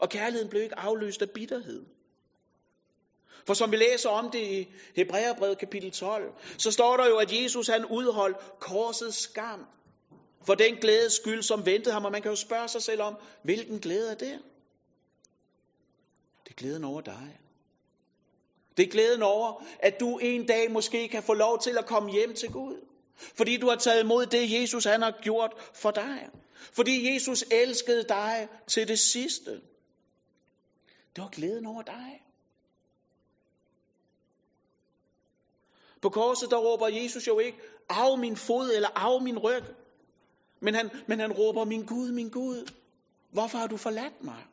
Og 0.00 0.08
kærligheden 0.08 0.48
blev 0.48 0.62
ikke 0.62 0.78
afløst 0.78 1.22
af 1.22 1.30
bitterhed. 1.30 1.86
For 3.46 3.54
som 3.54 3.70
vi 3.70 3.76
læser 3.76 4.08
om 4.08 4.30
det 4.30 4.42
i 4.42 4.68
Hebræerbrevet 4.96 5.58
kapitel 5.58 5.90
12, 5.90 6.34
så 6.58 6.70
står 6.70 6.96
der 6.96 7.08
jo, 7.08 7.16
at 7.16 7.42
Jesus 7.42 7.68
han 7.68 7.84
udholdt 7.86 8.60
korsets 8.60 9.18
skam 9.18 9.66
for 10.46 10.54
den 10.54 10.76
glædes 10.76 11.12
skyld, 11.12 11.42
som 11.42 11.66
ventede 11.66 11.92
ham. 11.92 12.04
Og 12.04 12.12
man 12.12 12.22
kan 12.22 12.30
jo 12.30 12.36
spørge 12.36 12.68
sig 12.68 12.82
selv 12.82 13.02
om, 13.02 13.16
hvilken 13.42 13.80
glæde 13.80 14.10
er 14.10 14.14
det? 14.14 14.38
Det 16.44 16.50
er 16.50 16.56
glæden 16.56 16.84
over 16.84 17.00
dig. 17.00 17.40
Det 18.76 18.86
er 18.86 18.90
glæden 18.90 19.22
over, 19.22 19.64
at 19.78 20.00
du 20.00 20.18
en 20.18 20.46
dag 20.46 20.70
måske 20.70 21.08
kan 21.08 21.22
få 21.22 21.34
lov 21.34 21.60
til 21.60 21.78
at 21.78 21.86
komme 21.86 22.12
hjem 22.12 22.34
til 22.34 22.52
Gud. 22.52 22.76
Fordi 23.18 23.56
du 23.56 23.68
har 23.68 23.76
taget 23.76 24.02
imod 24.04 24.26
det, 24.26 24.60
Jesus 24.60 24.84
han 24.84 25.02
har 25.02 25.18
gjort 25.22 25.52
for 25.74 25.90
dig. 25.90 26.30
Fordi 26.72 27.14
Jesus 27.14 27.44
elskede 27.50 28.04
dig 28.08 28.48
til 28.66 28.88
det 28.88 28.98
sidste. 28.98 29.50
Det 31.16 31.22
var 31.24 31.28
glæden 31.28 31.66
over 31.66 31.82
dig. 31.82 32.22
På 36.02 36.08
korset 36.08 36.50
der 36.50 36.56
råber 36.56 36.88
Jesus 36.88 37.26
jo 37.26 37.38
ikke, 37.38 37.58
af 37.88 38.18
min 38.18 38.36
fod 38.36 38.70
eller 38.70 38.88
af 38.88 39.22
min 39.22 39.38
ryg. 39.38 39.64
Men 40.60 40.74
han, 40.74 40.90
men 41.08 41.20
han 41.20 41.32
råber, 41.32 41.64
min 41.64 41.86
Gud, 41.86 42.12
min 42.12 42.30
Gud, 42.30 42.72
hvorfor 43.30 43.58
har 43.58 43.66
du 43.66 43.76
forladt 43.76 44.24
mig? 44.24 44.44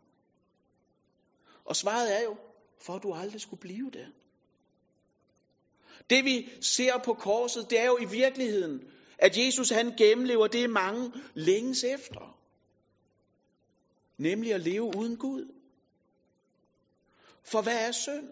Og 1.65 1.75
svaret 1.75 2.19
er 2.19 2.23
jo, 2.23 2.37
for 2.81 2.95
at 2.95 3.03
du 3.03 3.13
aldrig 3.13 3.41
skulle 3.41 3.59
blive 3.59 3.91
der. 3.91 4.05
Det 6.09 6.25
vi 6.25 6.49
ser 6.61 6.97
på 7.05 7.13
korset, 7.13 7.69
det 7.69 7.79
er 7.79 7.85
jo 7.85 7.97
i 7.97 8.05
virkeligheden, 8.05 8.81
at 9.17 9.37
Jesus 9.37 9.69
han 9.69 9.93
gennemlever 9.97 10.47
det 10.47 10.69
mange 10.69 11.11
længes 11.33 11.83
efter. 11.83 12.37
Nemlig 14.17 14.53
at 14.53 14.61
leve 14.61 14.83
uden 14.97 15.17
Gud. 15.17 15.45
For 17.43 17.61
hvad 17.61 17.87
er 17.87 17.91
synd? 17.91 18.29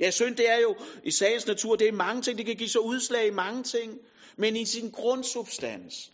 Ja, 0.00 0.10
synd 0.10 0.36
det 0.36 0.50
er 0.50 0.58
jo 0.58 0.76
i 1.04 1.10
sagens 1.10 1.46
natur, 1.46 1.76
det 1.76 1.88
er 1.88 1.92
mange 1.92 2.22
ting, 2.22 2.38
det 2.38 2.46
kan 2.46 2.56
give 2.56 2.68
sig 2.68 2.80
udslag 2.80 3.26
i 3.26 3.30
mange 3.30 3.62
ting, 3.62 3.98
men 4.36 4.56
i 4.56 4.64
sin 4.64 4.90
grundsubstans, 4.90 6.12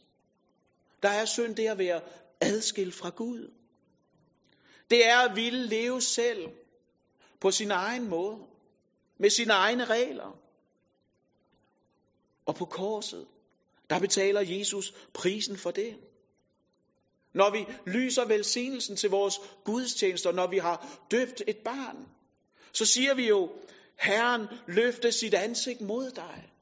der 1.03 1.09
er 1.09 1.25
synd 1.25 1.57
det 1.57 1.69
at 1.69 1.79
være 1.79 2.01
adskilt 2.41 2.95
fra 2.95 3.11
Gud. 3.11 3.51
Det 4.91 5.07
er 5.07 5.17
at 5.17 5.37
ville 5.37 5.67
leve 5.67 6.01
selv 6.01 6.49
på 7.41 7.51
sin 7.51 7.71
egen 7.71 8.09
måde 8.09 8.39
med 9.19 9.31
sine 9.31 9.53
egne 9.53 9.85
regler. 9.85 10.39
Og 12.47 12.55
på 12.55 12.65
korset, 12.65 13.27
der 13.91 13.99
betaler 14.01 14.41
Jesus 14.41 14.95
prisen 15.15 15.57
for 15.57 15.71
det. 15.71 15.97
Når 17.33 17.51
vi 17.51 17.67
lyser 17.87 18.25
velsignelsen 18.25 18.97
til 18.97 19.11
vores 19.11 19.41
gudstjenester, 19.65 20.33
når 20.33 20.47
vi 20.47 20.59
har 20.59 21.07
døbt 21.11 21.43
et 21.47 21.59
barn, 21.65 22.09
så 22.73 22.87
siger 22.87 23.15
vi 23.15 23.29
jo, 23.29 23.53
Herren 23.99 24.47
løfte 24.67 25.13
sit 25.13 25.35
ansigt 25.35 25.81
mod 25.81 26.11
dig. 26.11 26.53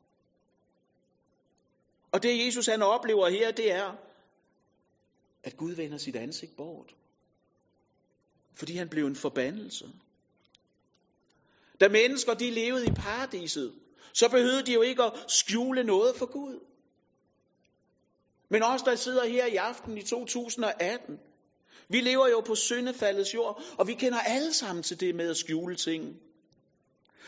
Og 2.12 2.22
det 2.22 2.46
Jesus 2.46 2.66
han 2.66 2.82
oplever 2.82 3.28
her, 3.28 3.50
det 3.52 3.72
er, 3.72 3.96
at 5.42 5.56
Gud 5.56 5.72
vender 5.72 5.98
sit 5.98 6.16
ansigt 6.16 6.56
bort. 6.56 6.94
Fordi 8.54 8.76
han 8.76 8.88
blev 8.88 9.06
en 9.06 9.16
forbandelse. 9.16 9.92
Da 11.80 11.88
mennesker 11.88 12.34
de 12.34 12.50
levede 12.50 12.86
i 12.86 12.90
paradiset, 12.90 13.74
så 14.12 14.28
behøvede 14.28 14.62
de 14.62 14.72
jo 14.72 14.82
ikke 14.82 15.02
at 15.02 15.12
skjule 15.28 15.84
noget 15.84 16.16
for 16.16 16.26
Gud. 16.26 16.60
Men 18.50 18.62
os, 18.62 18.82
der 18.82 18.94
sidder 18.94 19.24
her 19.24 19.46
i 19.46 19.56
aften 19.56 19.98
i 19.98 20.02
2018, 20.02 21.18
vi 21.88 22.00
lever 22.00 22.28
jo 22.28 22.40
på 22.40 22.54
syndefaldets 22.54 23.34
jord, 23.34 23.62
og 23.78 23.86
vi 23.86 23.94
kender 23.94 24.18
alle 24.18 24.52
sammen 24.52 24.82
til 24.82 25.00
det 25.00 25.14
med 25.14 25.30
at 25.30 25.36
skjule 25.36 25.76
ting. 25.76 26.16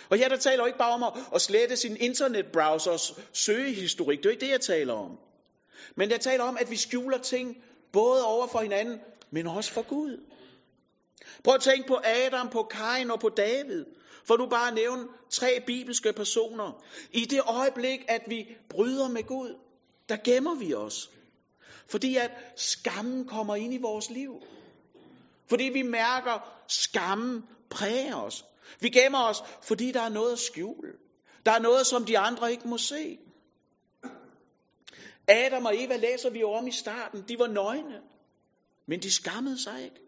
Og 0.09 0.16
her 0.16 0.28
der 0.28 0.37
taler 0.37 0.66
ikke 0.66 0.78
bare 0.78 0.92
om 0.92 1.02
at, 1.02 1.12
at 1.35 1.40
slette 1.40 1.76
sin 1.76 1.96
internetbrowsers 1.96 3.14
søgehistorik. 3.32 4.18
Det 4.18 4.26
er 4.26 4.30
ikke 4.30 4.44
det, 4.46 4.50
jeg 4.50 4.61
taler 4.61 4.94
om. 4.94 5.18
Men 5.96 6.11
jeg 6.11 6.20
taler 6.20 6.44
om, 6.44 6.56
at 6.61 6.70
vi 6.70 6.76
skjuler 6.76 7.18
ting 7.18 7.56
både 7.92 8.24
over 8.24 8.46
for 8.46 8.59
hinanden, 8.59 9.00
men 9.30 9.46
også 9.46 9.72
for 9.72 9.82
Gud. 9.82 10.24
Prøv 11.44 11.54
at 11.54 11.61
tænke 11.61 11.88
på 11.88 12.00
Adam, 12.04 12.48
på 12.48 12.62
Kain 12.62 13.11
og 13.11 13.20
på 13.20 13.28
David. 13.28 13.85
For 14.27 14.37
nu 14.37 14.47
bare 14.47 14.75
nævne 14.75 15.09
tre 15.31 15.61
bibelske 15.67 16.12
personer. 16.12 16.85
I 17.12 17.25
det 17.25 17.41
øjeblik, 17.47 18.01
at 18.09 18.23
vi 18.27 18.57
bryder 18.69 19.09
med 19.09 19.23
Gud, 19.23 19.55
der 20.09 20.17
gemmer 20.25 20.55
vi 20.55 20.75
os. 20.75 21.11
Fordi 21.89 22.17
at 22.17 22.31
skammen 22.57 23.27
kommer 23.27 23.57
ind 23.57 23.75
i 23.75 23.79
vores 23.79 24.11
liv. 24.11 24.43
Fordi 25.49 25.65
vi 25.65 25.83
mærker, 25.83 26.62
skammen 26.69 27.45
præger 27.71 28.17
os. 28.17 28.45
Vi 28.81 28.89
gemmer 28.89 29.25
os, 29.25 29.43
fordi 29.62 29.93
der 29.93 30.01
er 30.01 30.09
noget 30.09 30.33
at 30.33 30.39
skjule. 30.39 30.93
Der 31.47 31.53
er 31.53 31.59
noget, 31.59 31.87
som 31.87 32.05
de 32.05 32.19
andre 32.19 32.51
ikke 32.51 32.69
må 32.69 32.79
se. 32.79 33.19
Adam 35.29 35.67
og 35.67 35.83
Eva 35.83 35.97
læser 35.97 36.31
vi 36.31 36.43
om 36.43 36.67
i 36.67 36.73
starten. 36.73 37.25
De 37.29 37.39
var 37.39 37.47
nøgne, 37.47 38.01
men 38.87 39.03
de 39.03 39.11
skammede 39.11 39.62
sig 39.62 39.85
ikke. 39.85 40.06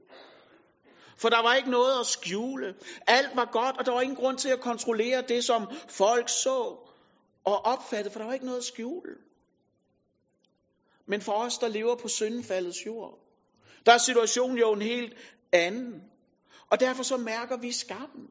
For 1.18 1.28
der 1.28 1.42
var 1.42 1.54
ikke 1.54 1.70
noget 1.70 2.00
at 2.00 2.06
skjule. 2.06 2.74
Alt 3.06 3.36
var 3.36 3.44
godt, 3.52 3.76
og 3.78 3.86
der 3.86 3.92
var 3.92 4.00
ingen 4.00 4.16
grund 4.16 4.38
til 4.38 4.48
at 4.48 4.60
kontrollere 4.60 5.22
det, 5.22 5.44
som 5.44 5.66
folk 5.88 6.28
så 6.28 6.76
og 7.44 7.64
opfattede, 7.64 8.12
for 8.12 8.18
der 8.18 8.26
var 8.26 8.34
ikke 8.34 8.46
noget 8.46 8.58
at 8.58 8.64
skjule. 8.64 9.14
Men 11.06 11.20
for 11.20 11.32
os, 11.32 11.58
der 11.58 11.68
lever 11.68 11.96
på 11.96 12.08
syndefaldets 12.08 12.86
jord, 12.86 13.18
der 13.86 13.92
er 13.92 13.98
situationen 13.98 14.58
jo 14.58 14.72
en 14.72 14.82
helt 14.82 15.16
anden. 15.52 16.02
Og 16.70 16.80
derfor 16.80 17.02
så 17.02 17.16
mærker 17.16 17.56
vi 17.56 17.72
skammen. 17.72 18.28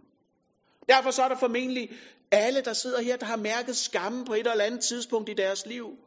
Derfor 0.90 1.12
så 1.12 1.24
er 1.24 1.28
der 1.28 1.38
formentlig 1.38 1.90
alle, 2.32 2.62
der 2.62 2.74
sidder 2.74 3.02
her, 3.02 3.18
der 3.18 3.26
har 3.26 3.38
mærket 3.38 3.78
skammen 3.78 4.26
på 4.26 4.34
et 4.34 4.48
eller 4.48 4.64
andet 4.64 4.82
tidspunkt 4.82 5.30
i 5.30 5.34
deres 5.34 5.66
liv. 5.66 5.98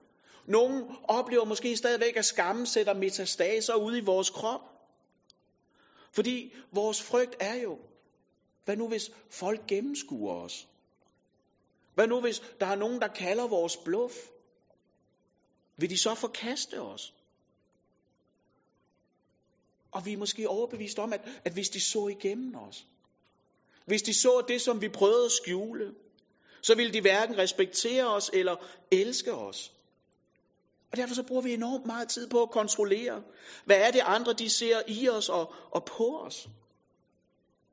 Nogle 0.46 0.84
oplever 1.04 1.44
måske 1.44 1.76
stadigvæk, 1.76 2.16
at 2.16 2.24
skammen 2.24 2.66
sætter 2.66 2.94
metastaser 2.94 3.74
ud 3.74 3.96
i 3.96 4.00
vores 4.00 4.30
krop. 4.30 4.60
Fordi 6.12 6.54
vores 6.72 7.02
frygt 7.02 7.36
er 7.40 7.54
jo, 7.54 7.78
hvad 8.64 8.76
nu 8.76 8.88
hvis 8.88 9.10
folk 9.30 9.66
gennemskuer 9.66 10.34
os? 10.34 10.68
Hvad 11.94 12.06
nu 12.06 12.20
hvis 12.20 12.42
der 12.60 12.66
er 12.66 12.74
nogen, 12.76 13.00
der 13.00 13.08
kalder 13.08 13.46
vores 13.48 13.76
bluff? 13.76 14.14
Vil 15.76 15.90
de 15.90 15.98
så 15.98 16.14
forkaste 16.14 16.80
os? 16.80 17.14
Og 19.92 20.06
vi 20.06 20.12
er 20.12 20.16
måske 20.16 20.48
overbevist 20.48 20.98
om, 20.98 21.12
at, 21.12 21.20
at 21.44 21.52
hvis 21.52 21.68
de 21.68 21.80
så 21.80 22.08
igennem 22.08 22.54
os, 22.54 22.86
hvis 23.84 24.02
de 24.02 24.14
så 24.14 24.44
det, 24.48 24.60
som 24.60 24.80
vi 24.80 24.88
prøvede 24.88 25.24
at 25.24 25.32
skjule, 25.32 25.94
så 26.62 26.74
ville 26.74 26.92
de 26.92 27.00
hverken 27.00 27.38
respektere 27.38 28.14
os 28.14 28.30
eller 28.32 28.56
elske 28.90 29.34
os. 29.34 29.72
Og 30.90 30.96
derfor 30.96 31.14
så 31.14 31.22
bruger 31.22 31.42
vi 31.42 31.54
enormt 31.54 31.86
meget 31.86 32.08
tid 32.08 32.28
på 32.28 32.42
at 32.42 32.50
kontrollere, 32.50 33.22
hvad 33.64 33.76
er 33.76 33.90
det 33.90 34.00
andre, 34.04 34.32
de 34.32 34.50
ser 34.50 34.82
i 34.88 35.08
os 35.08 35.28
og, 35.28 35.54
og 35.70 35.84
på 35.84 36.18
os. 36.18 36.48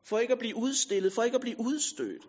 For 0.03 0.17
ikke 0.19 0.33
at 0.33 0.39
blive 0.39 0.55
udstillet, 0.55 1.13
for 1.13 1.23
ikke 1.23 1.35
at 1.35 1.41
blive 1.41 1.59
udstødt. 1.59 2.23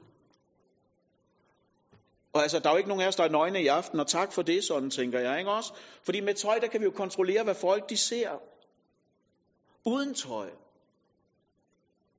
Og 2.32 2.42
altså, 2.42 2.58
der 2.58 2.68
er 2.68 2.72
jo 2.72 2.76
ikke 2.76 2.88
nogen 2.88 3.02
af 3.02 3.08
os, 3.08 3.16
der 3.16 3.24
er 3.24 3.28
nøgne 3.28 3.62
i 3.62 3.66
aften, 3.66 4.00
og 4.00 4.06
tak 4.06 4.32
for 4.32 4.42
det, 4.42 4.64
sådan 4.64 4.90
tænker 4.90 5.20
jeg, 5.20 5.38
ikke 5.38 5.50
også? 5.50 5.72
Fordi 6.02 6.20
med 6.20 6.34
tøj, 6.34 6.58
der 6.58 6.66
kan 6.66 6.80
vi 6.80 6.84
jo 6.84 6.90
kontrollere, 6.90 7.44
hvad 7.44 7.54
folk 7.54 7.90
de 7.90 7.96
ser. 7.96 8.30
Uden 9.84 10.14
tøj. 10.14 10.50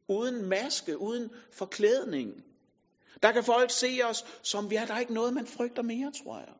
Uden 0.08 0.50
maske, 0.50 0.98
uden 0.98 1.30
forklædning. 1.52 2.44
Der 3.24 3.32
kan 3.32 3.44
folk 3.44 3.72
se 3.72 4.00
os, 4.10 4.26
som 4.44 4.70
vi 4.70 4.76
er. 4.76 4.86
Der 4.86 4.94
er 4.94 5.00
ikke 5.00 5.14
noget, 5.14 5.34
man 5.34 5.48
frygter 5.48 5.82
mere, 5.82 6.12
tror 6.24 6.38
jeg. 6.40 6.54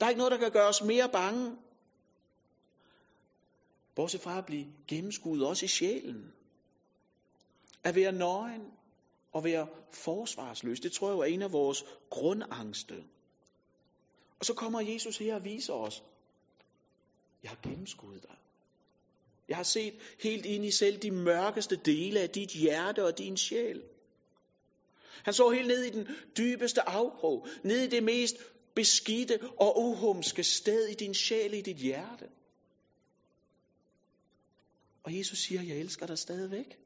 Der 0.00 0.06
er 0.06 0.10
ikke 0.10 0.18
noget, 0.18 0.32
der 0.32 0.38
kan 0.38 0.50
gøre 0.50 0.68
os 0.68 0.82
mere 0.82 1.08
bange. 1.12 1.56
Bortset 3.94 4.20
fra 4.20 4.38
at 4.38 4.46
blive 4.46 4.66
gennemskuet 4.88 5.46
også 5.46 5.64
i 5.64 5.68
sjælen. 5.68 6.32
At 7.84 7.94
være 7.94 8.12
nøgen 8.12 8.62
og 9.32 9.44
være 9.44 9.68
forsvarsløs, 9.92 10.80
det 10.80 10.92
tror 10.92 11.10
jeg 11.10 11.18
er 11.18 11.34
en 11.34 11.42
af 11.42 11.52
vores 11.52 11.84
grundangste. 12.10 13.04
Og 14.38 14.44
så 14.44 14.54
kommer 14.54 14.80
Jesus 14.80 15.18
her 15.18 15.34
og 15.34 15.44
viser 15.44 15.72
os, 15.72 16.04
jeg 17.42 17.50
har 17.50 17.58
gennemskuet 17.62 18.22
dig. 18.22 18.36
Jeg 19.48 19.56
har 19.56 19.64
set 19.64 19.94
helt 20.22 20.46
ind 20.46 20.64
i 20.64 20.70
selv 20.70 20.98
de 20.98 21.10
mørkeste 21.10 21.76
dele 21.76 22.20
af 22.20 22.30
dit 22.30 22.50
hjerte 22.50 23.04
og 23.04 23.18
din 23.18 23.36
sjæl. 23.36 23.82
Han 25.24 25.34
så 25.34 25.50
helt 25.50 25.68
ned 25.68 25.82
i 25.82 25.90
den 25.90 26.08
dybeste 26.38 26.88
afkrog, 26.88 27.46
ned 27.64 27.78
i 27.78 27.86
det 27.86 28.02
mest 28.02 28.36
beskidte 28.80 29.38
og 29.56 29.78
uhumske 29.78 30.44
sted 30.44 30.86
i 30.86 30.94
din 30.94 31.14
sjæl, 31.14 31.54
i 31.54 31.60
dit 31.60 31.76
hjerte. 31.76 32.28
Og 35.04 35.18
Jesus 35.18 35.38
siger, 35.38 35.62
jeg 35.62 35.76
elsker 35.76 36.06
dig 36.06 36.18
stadigvæk. 36.18 36.78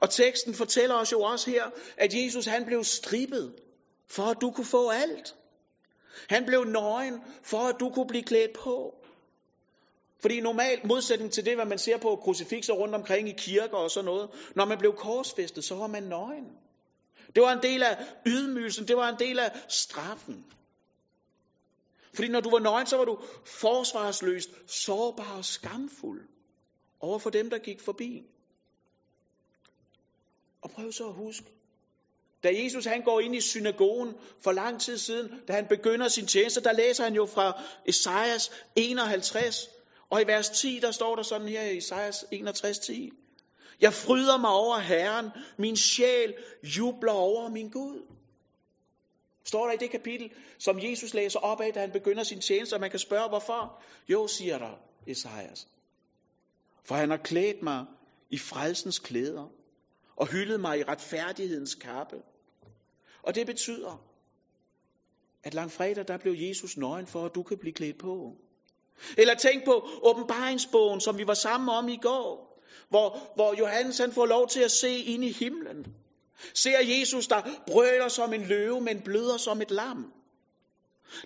Og 0.00 0.10
teksten 0.10 0.54
fortæller 0.54 0.94
os 0.94 1.12
jo 1.12 1.20
også 1.20 1.50
her, 1.50 1.70
at 1.96 2.14
Jesus 2.14 2.46
han 2.46 2.64
blev 2.64 2.84
strippet, 2.84 3.54
for 4.06 4.22
at 4.22 4.36
du 4.40 4.50
kunne 4.50 4.66
få 4.66 4.90
alt. 4.90 5.36
Han 6.28 6.46
blev 6.46 6.64
nøgen, 6.64 7.20
for 7.42 7.58
at 7.58 7.76
du 7.80 7.90
kunne 7.90 8.08
blive 8.08 8.24
klædt 8.24 8.52
på. 8.52 8.94
Fordi 10.20 10.40
normalt, 10.40 10.84
modsætning 10.84 11.32
til 11.32 11.44
det, 11.44 11.54
hvad 11.54 11.66
man 11.66 11.78
ser 11.78 11.98
på 11.98 12.16
krucifixer 12.16 12.72
rundt 12.74 12.94
omkring 12.94 13.28
i 13.28 13.34
kirker 13.38 13.76
og 13.76 13.90
sådan 13.90 14.04
noget, 14.04 14.30
når 14.56 14.64
man 14.64 14.78
blev 14.78 14.94
korsfæstet, 14.96 15.64
så 15.64 15.74
var 15.74 15.86
man 15.86 16.02
nøgen. 16.02 16.46
Det 17.34 17.42
var 17.42 17.52
en 17.52 17.62
del 17.62 17.82
af 17.82 18.06
ydmygelsen, 18.26 18.88
det 18.88 18.96
var 18.96 19.08
en 19.08 19.18
del 19.18 19.38
af 19.38 19.50
straffen. 19.68 20.44
Fordi 22.14 22.28
når 22.28 22.40
du 22.40 22.50
var 22.50 22.58
nøgen, 22.58 22.86
så 22.86 22.96
var 22.96 23.04
du 23.04 23.18
forsvarsløst, 23.46 24.50
sårbar 24.66 25.36
og 25.36 25.44
skamfuld 25.44 26.28
over 27.00 27.18
for 27.18 27.30
dem, 27.30 27.50
der 27.50 27.58
gik 27.58 27.80
forbi. 27.80 28.22
Og 30.62 30.70
prøv 30.70 30.92
så 30.92 31.08
at 31.08 31.14
huske, 31.14 31.46
da 32.42 32.50
Jesus 32.62 32.84
han 32.84 33.02
går 33.02 33.20
ind 33.20 33.34
i 33.34 33.40
synagogen 33.40 34.14
for 34.40 34.52
lang 34.52 34.80
tid 34.80 34.98
siden, 34.98 35.40
da 35.48 35.52
han 35.52 35.66
begynder 35.66 36.08
sin 36.08 36.26
tjeneste, 36.26 36.60
der 36.60 36.72
læser 36.72 37.04
han 37.04 37.14
jo 37.14 37.26
fra 37.26 37.62
Esajas 37.86 38.50
51, 38.76 39.68
og 40.10 40.22
i 40.22 40.26
vers 40.26 40.50
10, 40.50 40.78
der 40.82 40.90
står 40.90 41.16
der 41.16 41.22
sådan 41.22 41.48
her 41.48 41.62
i 41.62 41.76
Esajas 41.76 42.24
61, 42.30 42.78
10. 42.78 43.12
Jeg 43.80 43.92
fryder 43.92 44.38
mig 44.38 44.50
over 44.50 44.78
Herren. 44.78 45.30
Min 45.58 45.76
sjæl 45.76 46.34
jubler 46.62 47.12
over 47.12 47.48
min 47.48 47.70
Gud. 47.70 48.02
Står 49.44 49.66
der 49.66 49.72
i 49.72 49.76
det 49.76 49.90
kapitel, 49.90 50.32
som 50.58 50.78
Jesus 50.82 51.14
læser 51.14 51.38
op 51.38 51.60
af, 51.60 51.72
da 51.72 51.80
han 51.80 51.90
begynder 51.90 52.22
sin 52.22 52.40
tjeneste, 52.40 52.74
og 52.74 52.80
man 52.80 52.90
kan 52.90 52.98
spørge, 52.98 53.28
hvorfor? 53.28 53.82
Jo, 54.08 54.26
siger 54.26 54.58
der 54.58 54.78
Esajas. 55.06 55.68
For 56.84 56.94
han 56.94 57.10
har 57.10 57.16
klædt 57.16 57.62
mig 57.62 57.86
i 58.30 58.38
frelsens 58.38 58.98
klæder, 58.98 59.48
og 60.16 60.26
hyldet 60.26 60.60
mig 60.60 60.78
i 60.78 60.82
retfærdighedens 60.82 61.74
kappe. 61.74 62.16
Og 63.22 63.34
det 63.34 63.46
betyder, 63.46 64.04
at 65.44 65.54
langfredag, 65.54 66.08
der 66.08 66.16
blev 66.18 66.34
Jesus 66.36 66.76
nøgen 66.76 67.06
for, 67.06 67.26
at 67.26 67.34
du 67.34 67.42
kan 67.42 67.58
blive 67.58 67.72
klædt 67.72 67.98
på. 67.98 68.36
Eller 69.18 69.34
tænk 69.34 69.64
på 69.64 69.88
åbenbaringsbogen, 70.02 71.00
som 71.00 71.18
vi 71.18 71.26
var 71.26 71.34
sammen 71.34 71.68
om 71.68 71.88
i 71.88 71.96
går, 71.96 72.49
hvor, 72.88 73.32
hvor 73.34 73.54
Johannes 73.58 73.98
han 73.98 74.12
får 74.12 74.26
lov 74.26 74.48
til 74.48 74.60
at 74.60 74.70
se 74.70 74.98
ind 74.98 75.24
i 75.24 75.32
himlen. 75.32 75.86
Ser 76.54 76.78
Jesus, 76.80 77.26
der 77.26 77.42
brøler 77.66 78.08
som 78.08 78.32
en 78.32 78.44
løve, 78.44 78.80
men 78.80 79.00
bløder 79.00 79.36
som 79.36 79.62
et 79.62 79.70
lam. 79.70 80.12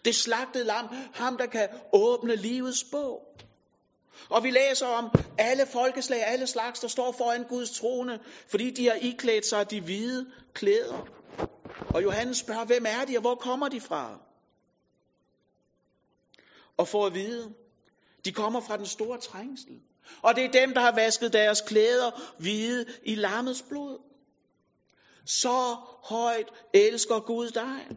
Det 0.04 0.14
slagtede 0.14 0.64
lam, 0.64 0.86
ham 1.14 1.36
der 1.36 1.46
kan 1.46 1.68
åbne 1.92 2.36
livets 2.36 2.84
bog. 2.84 3.34
Og 4.28 4.44
vi 4.44 4.50
læser 4.50 4.86
om 4.86 5.10
alle 5.38 5.66
folkeslag, 5.66 6.22
alle 6.26 6.46
slags, 6.46 6.80
der 6.80 6.88
står 6.88 7.12
foran 7.12 7.44
Guds 7.44 7.70
trone, 7.70 8.20
fordi 8.48 8.70
de 8.70 8.86
har 8.86 8.98
iklædt 9.00 9.46
sig 9.46 9.70
de 9.70 9.80
hvide 9.80 10.26
klæder. 10.54 11.08
Og 11.94 12.02
Johannes 12.02 12.38
spørger, 12.38 12.64
hvem 12.64 12.86
er 12.86 13.04
de, 13.04 13.16
og 13.16 13.20
hvor 13.20 13.34
kommer 13.34 13.68
de 13.68 13.80
fra? 13.80 14.18
Og 16.76 16.88
for 16.88 17.06
at 17.06 17.14
vide, 17.14 17.54
de 18.24 18.32
kommer 18.32 18.60
fra 18.60 18.76
den 18.76 18.86
store 18.86 19.18
trængsel. 19.18 19.80
Og 20.22 20.36
det 20.36 20.44
er 20.44 20.50
dem, 20.50 20.74
der 20.74 20.80
har 20.80 20.94
vasket 20.94 21.32
deres 21.32 21.60
klæder 21.60 22.10
hvide 22.38 22.86
i 23.02 23.14
lammets 23.14 23.62
blod. 23.62 23.98
Så 25.26 25.76
højt 26.02 26.48
elsker 26.74 27.20
Gud 27.20 27.50
dig. 27.50 27.96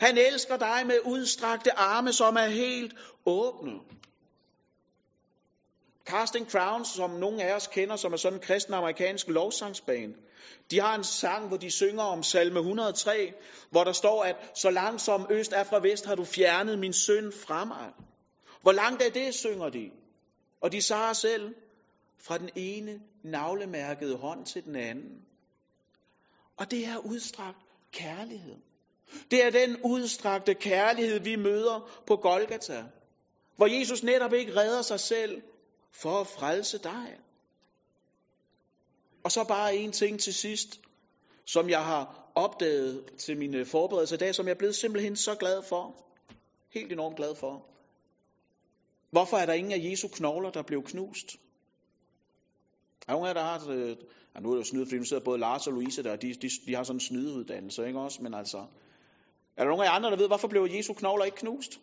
Han 0.00 0.18
elsker 0.18 0.56
dig 0.56 0.82
med 0.86 0.98
udstrakte 1.04 1.78
arme, 1.78 2.12
som 2.12 2.36
er 2.36 2.46
helt 2.46 2.94
åbne. 3.26 3.72
Casting 6.04 6.50
Crowns, 6.50 6.88
som 6.88 7.10
nogle 7.10 7.42
af 7.42 7.54
os 7.54 7.66
kender, 7.66 7.96
som 7.96 8.12
er 8.12 8.16
sådan 8.16 8.38
en 8.38 8.42
kristen 8.42 8.74
amerikansk 8.74 9.28
lovsangsbane, 9.28 10.14
de 10.70 10.80
har 10.80 10.94
en 10.94 11.04
sang, 11.04 11.48
hvor 11.48 11.56
de 11.56 11.70
synger 11.70 12.02
om 12.02 12.22
salme 12.22 12.58
103, 12.58 13.32
hvor 13.70 13.84
der 13.84 13.92
står, 13.92 14.24
at 14.24 14.36
så 14.54 14.70
langt 14.70 15.02
som 15.02 15.26
øst 15.30 15.52
er 15.52 15.64
fra 15.64 15.78
vest, 15.78 16.06
har 16.06 16.14
du 16.14 16.24
fjernet 16.24 16.78
min 16.78 16.92
synd 16.92 17.32
fra 17.32 17.64
mig. 17.64 17.92
Hvor 18.62 18.72
langt 18.72 19.02
er 19.02 19.10
det, 19.10 19.34
synger 19.34 19.68
de? 19.68 19.90
Og 20.60 20.72
de 20.72 20.82
sager 20.82 21.12
selv, 21.12 21.54
fra 22.18 22.38
den 22.38 22.50
ene 22.56 23.00
navlemærkede 23.24 24.16
hånd 24.16 24.46
til 24.46 24.64
den 24.64 24.76
anden. 24.76 25.26
Og 26.56 26.70
det 26.70 26.86
er 26.86 26.96
udstrakt 26.98 27.58
kærlighed. 27.92 28.56
Det 29.30 29.44
er 29.44 29.50
den 29.50 29.76
udstrakte 29.84 30.54
kærlighed, 30.54 31.20
vi 31.20 31.36
møder 31.36 32.02
på 32.06 32.16
Golgata, 32.16 32.84
hvor 33.56 33.66
Jesus 33.66 34.02
netop 34.02 34.32
ikke 34.32 34.56
redder 34.56 34.82
sig 34.82 35.00
selv 35.00 35.42
for 35.92 36.20
at 36.20 36.26
frelse 36.26 36.78
dig. 36.78 37.18
Og 39.24 39.32
så 39.32 39.44
bare 39.44 39.76
en 39.76 39.92
ting 39.92 40.20
til 40.20 40.34
sidst, 40.34 40.80
som 41.44 41.68
jeg 41.68 41.84
har 41.84 42.30
opdaget 42.34 43.04
til 43.18 43.38
mine 43.38 43.64
forberedelser 43.64 44.16
i 44.16 44.18
dag, 44.18 44.34
som 44.34 44.46
jeg 44.46 44.52
er 44.52 44.58
blevet 44.58 44.76
simpelthen 44.76 45.16
så 45.16 45.34
glad 45.34 45.62
for. 45.62 45.94
Helt 46.70 46.92
enormt 46.92 47.16
glad 47.16 47.34
for. 47.34 47.69
Hvorfor 49.10 49.36
er 49.36 49.46
der 49.46 49.52
ingen 49.52 49.72
af 49.72 49.90
Jesu 49.90 50.08
knogler, 50.08 50.50
der 50.50 50.62
blev 50.62 50.82
knust? 50.82 51.36
Er 53.08 53.12
nogen 53.12 53.28
af 53.28 53.34
der 53.34 53.42
har... 53.42 53.68
Øh, 53.68 53.96
ja, 54.34 54.40
nu 54.40 54.50
er 54.50 54.54
det 54.54 54.58
jo 54.60 54.64
snyde, 54.64 54.86
fordi 54.86 54.98
nu 54.98 55.04
sidder 55.04 55.24
både 55.24 55.38
Lars 55.38 55.66
og 55.66 55.72
Louise 55.72 56.02
der, 56.02 56.16
de, 56.16 56.34
de, 56.34 56.50
de 56.66 56.74
har 56.74 56.82
sådan 56.82 56.96
en 56.96 57.00
snydeuddannelse, 57.00 57.86
ikke 57.86 58.00
også? 58.00 58.22
Men 58.22 58.34
altså... 58.34 58.66
Er 59.56 59.64
der 59.64 59.70
nogen 59.70 59.82
af 59.82 59.86
jer 59.86 59.92
andre, 59.92 60.10
der 60.10 60.16
ved, 60.16 60.26
hvorfor 60.26 60.48
blev 60.48 60.68
Jesu 60.70 60.94
knogler 60.94 61.24
ikke 61.24 61.36
knust? 61.36 61.80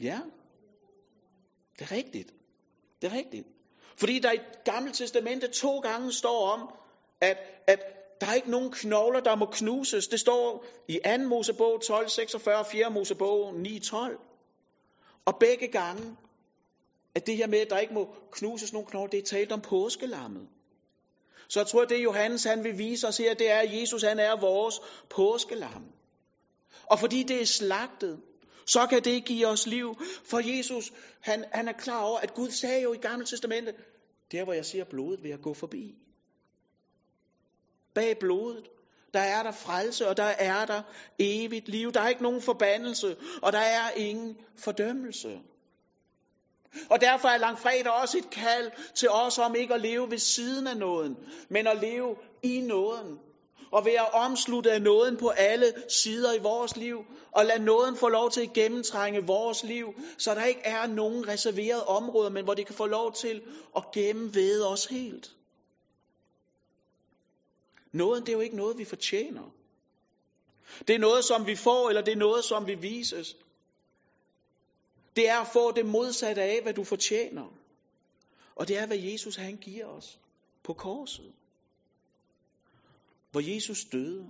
Ja, 0.00 0.20
det 1.78 1.90
er 1.90 1.92
rigtigt. 1.92 2.34
Det 3.02 3.12
er 3.12 3.16
rigtigt. 3.16 3.46
Fordi 3.96 4.18
der 4.18 4.32
i 4.32 4.38
Gamle 4.64 4.92
Testamente 4.92 5.48
to 5.48 5.78
gange 5.78 6.12
står 6.12 6.50
om, 6.50 6.70
at, 7.20 7.38
at 7.66 7.95
der 8.20 8.26
er 8.26 8.34
ikke 8.34 8.50
nogen 8.50 8.72
knogler, 8.72 9.20
der 9.20 9.34
må 9.34 9.46
knuses. 9.46 10.08
Det 10.08 10.20
står 10.20 10.64
i 10.88 11.00
2. 11.04 11.18
Mosebog 11.18 11.82
12, 11.82 12.08
46, 12.08 12.64
4. 12.64 12.90
Mosebog 12.90 13.54
9, 13.54 13.78
12. 13.78 14.18
Og 15.24 15.36
begge 15.40 15.68
gange, 15.68 16.16
at 17.14 17.26
det 17.26 17.36
her 17.36 17.46
med, 17.46 17.58
at 17.58 17.70
der 17.70 17.78
ikke 17.78 17.94
må 17.94 18.14
knuses 18.32 18.72
nogen 18.72 18.88
knogler, 18.88 19.10
det 19.10 19.18
er 19.18 19.26
talt 19.26 19.52
om 19.52 19.60
påskelammet. 19.60 20.48
Så 21.48 21.60
jeg 21.60 21.66
tror, 21.66 21.82
at 21.82 21.88
det 21.88 22.04
Johannes 22.04 22.44
han 22.44 22.64
vil 22.64 22.78
vise 22.78 23.08
os 23.08 23.16
her, 23.16 23.34
det 23.34 23.50
er, 23.50 23.58
at 23.58 23.80
Jesus 23.80 24.02
han 24.02 24.18
er 24.18 24.40
vores 24.40 24.80
påskelam. 25.10 25.84
Og 26.86 26.98
fordi 26.98 27.22
det 27.22 27.40
er 27.40 27.46
slagtet, 27.46 28.20
så 28.66 28.86
kan 28.86 29.04
det 29.04 29.24
give 29.24 29.46
os 29.46 29.66
liv. 29.66 29.96
For 30.24 30.56
Jesus, 30.56 30.92
han, 31.20 31.44
han 31.52 31.68
er 31.68 31.72
klar 31.72 32.02
over, 32.02 32.18
at 32.18 32.34
Gud 32.34 32.50
sagde 32.50 32.82
jo 32.82 32.92
i 32.92 32.96
Gamle 32.96 33.26
Testamente, 33.26 33.74
der 34.32 34.44
hvor 34.44 34.52
jeg 34.52 34.64
ser 34.64 34.84
blodet, 34.84 35.22
vil 35.22 35.28
jeg 35.28 35.40
gå 35.40 35.54
forbi. 35.54 35.94
Bag 37.96 38.16
blodet, 38.20 38.64
der 39.14 39.20
er 39.20 39.42
der 39.42 39.52
frelse, 39.52 40.08
og 40.08 40.16
der 40.16 40.32
er 40.38 40.66
der 40.66 40.82
evigt 41.18 41.68
liv. 41.68 41.92
Der 41.92 42.00
er 42.00 42.08
ikke 42.08 42.22
nogen 42.22 42.42
forbandelse, 42.42 43.16
og 43.42 43.52
der 43.52 43.58
er 43.58 43.90
ingen 43.96 44.36
fordømmelse. 44.58 45.40
Og 46.90 47.00
derfor 47.00 47.28
er 47.28 47.38
langfredag 47.38 47.92
også 47.92 48.18
et 48.18 48.30
kald 48.30 48.70
til 48.94 49.08
os 49.10 49.38
om 49.38 49.54
ikke 49.54 49.74
at 49.74 49.80
leve 49.80 50.10
ved 50.10 50.18
siden 50.18 50.66
af 50.66 50.76
nåden, 50.76 51.16
men 51.50 51.66
at 51.66 51.76
leve 51.80 52.16
i 52.42 52.60
nåden. 52.60 53.18
Og 53.72 53.84
være 53.84 54.06
omsluttet 54.06 54.70
af 54.70 54.82
nåden 54.82 55.16
på 55.16 55.28
alle 55.28 55.72
sider 55.88 56.32
i 56.34 56.38
vores 56.38 56.76
liv. 56.76 57.04
Og 57.32 57.44
lade 57.44 57.64
nåden 57.64 57.96
få 57.96 58.08
lov 58.08 58.30
til 58.30 58.40
at 58.40 58.52
gennemtrænge 58.52 59.26
vores 59.26 59.64
liv, 59.64 59.94
så 60.18 60.34
der 60.34 60.44
ikke 60.44 60.60
er 60.64 60.86
nogen 60.86 61.28
reserverede 61.28 61.86
områder, 61.86 62.30
men 62.30 62.44
hvor 62.44 62.54
det 62.54 62.66
kan 62.66 62.74
få 62.74 62.86
lov 62.86 63.12
til 63.12 63.42
at 63.76 63.82
gennemvede 63.94 64.68
os 64.68 64.86
helt. 64.86 65.30
Nåden, 67.96 68.26
det 68.26 68.28
er 68.28 68.32
jo 68.32 68.40
ikke 68.40 68.56
noget, 68.56 68.78
vi 68.78 68.84
fortjener. 68.84 69.50
Det 70.88 70.94
er 70.94 70.98
noget, 70.98 71.24
som 71.24 71.46
vi 71.46 71.56
får, 71.56 71.88
eller 71.88 72.02
det 72.02 72.12
er 72.12 72.16
noget, 72.16 72.44
som 72.44 72.66
vi 72.66 72.74
vises. 72.74 73.36
Det 75.16 75.28
er 75.28 75.40
at 75.40 75.46
få 75.52 75.72
det 75.72 75.86
modsatte 75.86 76.42
af, 76.42 76.62
hvad 76.62 76.74
du 76.74 76.84
fortjener. 76.84 77.46
Og 78.56 78.68
det 78.68 78.78
er, 78.78 78.86
hvad 78.86 78.98
Jesus 78.98 79.36
han 79.36 79.56
giver 79.56 79.86
os 79.86 80.18
på 80.62 80.72
korset. 80.72 81.32
Hvor 83.30 83.40
Jesus 83.54 83.84
døde, 83.84 84.26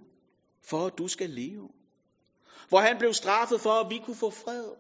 for 0.63 0.87
at 0.87 0.99
du 0.99 1.09
skal 1.09 1.31
leve. 1.31 1.71
Hvor 2.69 2.81
han 2.81 2.99
blev 2.99 3.13
straffet 3.13 3.61
for, 3.61 3.71
at 3.71 3.91
vi 3.91 3.99
kunne 4.05 4.17
få 4.17 4.31
fred. 4.31 4.71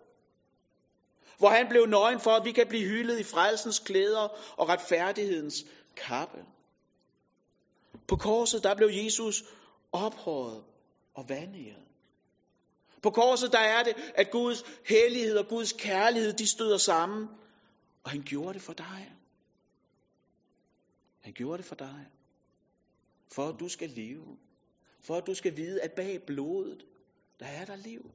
Hvor 1.38 1.48
han 1.48 1.68
blev 1.68 1.86
nøgen 1.86 2.20
for, 2.20 2.30
at 2.30 2.44
vi 2.44 2.52
kan 2.52 2.66
blive 2.68 2.88
hyldet 2.88 3.20
i 3.20 3.22
frelsens 3.22 3.78
klæder 3.78 4.28
og 4.56 4.68
retfærdighedens 4.68 5.64
kappe. 5.96 6.44
På 8.08 8.16
korset, 8.16 8.62
der 8.62 8.74
blev 8.74 8.88
Jesus 8.92 9.44
ophøjet 9.92 10.64
og 11.14 11.28
vandet. 11.28 11.76
På 13.02 13.10
korset, 13.10 13.52
der 13.52 13.58
er 13.58 13.82
det, 13.82 13.94
at 14.14 14.30
Guds 14.30 14.64
hellighed 14.88 15.36
og 15.36 15.48
Guds 15.48 15.72
kærlighed, 15.72 16.32
de 16.32 16.46
støder 16.46 16.78
sammen. 16.78 17.28
Og 18.04 18.10
han 18.10 18.22
gjorde 18.22 18.54
det 18.54 18.62
for 18.62 18.72
dig. 18.72 19.12
Han 21.20 21.32
gjorde 21.32 21.58
det 21.58 21.66
for 21.66 21.74
dig. 21.74 22.06
For 23.34 23.48
at 23.48 23.60
du 23.60 23.68
skal 23.68 23.90
leve. 23.90 24.36
For 25.00 25.16
at 25.16 25.26
du 25.26 25.34
skal 25.34 25.56
vide, 25.56 25.82
at 25.82 25.92
bag 25.96 26.22
blodet, 26.26 26.86
der 27.40 27.46
er 27.46 27.64
der 27.64 27.76
liv. 27.76 28.10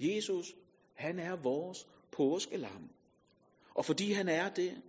Jesus, 0.00 0.54
han 0.94 1.18
er 1.18 1.36
vores 1.36 1.86
påskelam. 2.12 2.90
Og 3.74 3.84
fordi 3.84 4.12
han 4.12 4.28
er 4.28 4.48
det, 4.48 4.82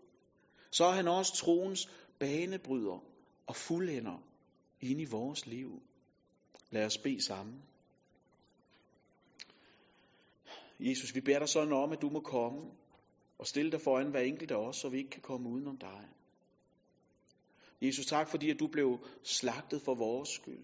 så 0.72 0.86
er 0.86 0.92
han 0.92 1.08
også 1.08 1.36
troens 1.36 1.90
banebryder 2.20 3.04
og 3.48 3.56
fuldender 3.56 4.24
ind 4.82 5.02
i 5.02 5.06
vores 5.06 5.46
liv. 5.46 5.82
Lad 6.72 6.86
os 6.86 6.98
bede 6.98 7.26
sammen. 7.26 7.64
Jesus, 10.80 11.16
vi 11.16 11.22
beder 11.22 11.40
dig 11.40 11.50
sådan 11.50 11.74
om, 11.74 11.92
at 11.92 12.02
du 12.02 12.10
må 12.10 12.20
komme 12.20 12.72
og 13.38 13.48
stille 13.48 13.72
dig 13.72 13.82
foran 13.82 14.12
hver 14.12 14.20
enkelt 14.20 14.52
af 14.52 14.56
os, 14.56 14.78
så 14.78 14.90
vi 14.90 14.98
ikke 14.98 15.10
kan 15.10 15.22
komme 15.22 15.50
udenom 15.50 15.78
dig. 15.78 16.10
Jesus, 17.82 18.06
tak 18.06 18.30
fordi, 18.30 18.50
at 18.50 18.60
du 18.60 18.68
blev 18.68 19.08
slagtet 19.24 19.82
for 19.82 19.96
vores 19.96 20.30
skyld. 20.30 20.64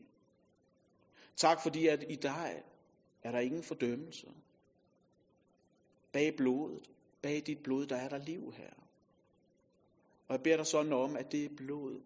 Tak 1.35 1.63
fordi, 1.63 1.87
at 1.87 2.05
i 2.09 2.15
dig 2.15 2.63
er 3.23 3.31
der 3.31 3.39
ingen 3.39 3.63
fordømmelse. 3.63 4.27
Bag 6.11 6.35
blodet, 6.37 6.89
bag 7.21 7.43
dit 7.47 7.63
blod, 7.63 7.87
der 7.87 7.95
er 7.95 8.09
der 8.09 8.17
liv 8.17 8.51
her. 8.51 8.84
Og 10.27 10.33
jeg 10.33 10.43
beder 10.43 10.57
dig 10.57 10.65
sådan 10.65 10.93
om, 10.93 11.15
at 11.15 11.31
det 11.31 11.55
blod, 11.57 12.01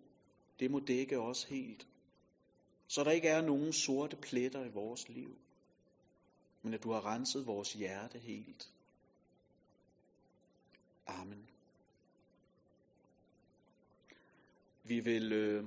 det 0.60 0.72
må 0.72 0.80
dække 0.80 1.20
os 1.20 1.44
helt. 1.44 1.88
Så 2.88 3.04
der 3.04 3.12
ikke 3.12 3.28
er 3.28 3.42
nogen 3.42 3.74
sorte 3.74 4.16
pletter 4.16 4.66
i 4.66 4.70
vores 4.70 5.10
liv 5.10 5.38
men 6.62 6.74
at 6.74 6.84
du 6.84 6.92
har 6.92 7.06
renset 7.06 7.48
vores 7.48 7.74
hjerte 7.74 8.20
helt. 8.20 8.74
Amen. 11.08 11.50
Vi 14.84 15.00
vil 15.00 15.34
øh, 15.34 15.66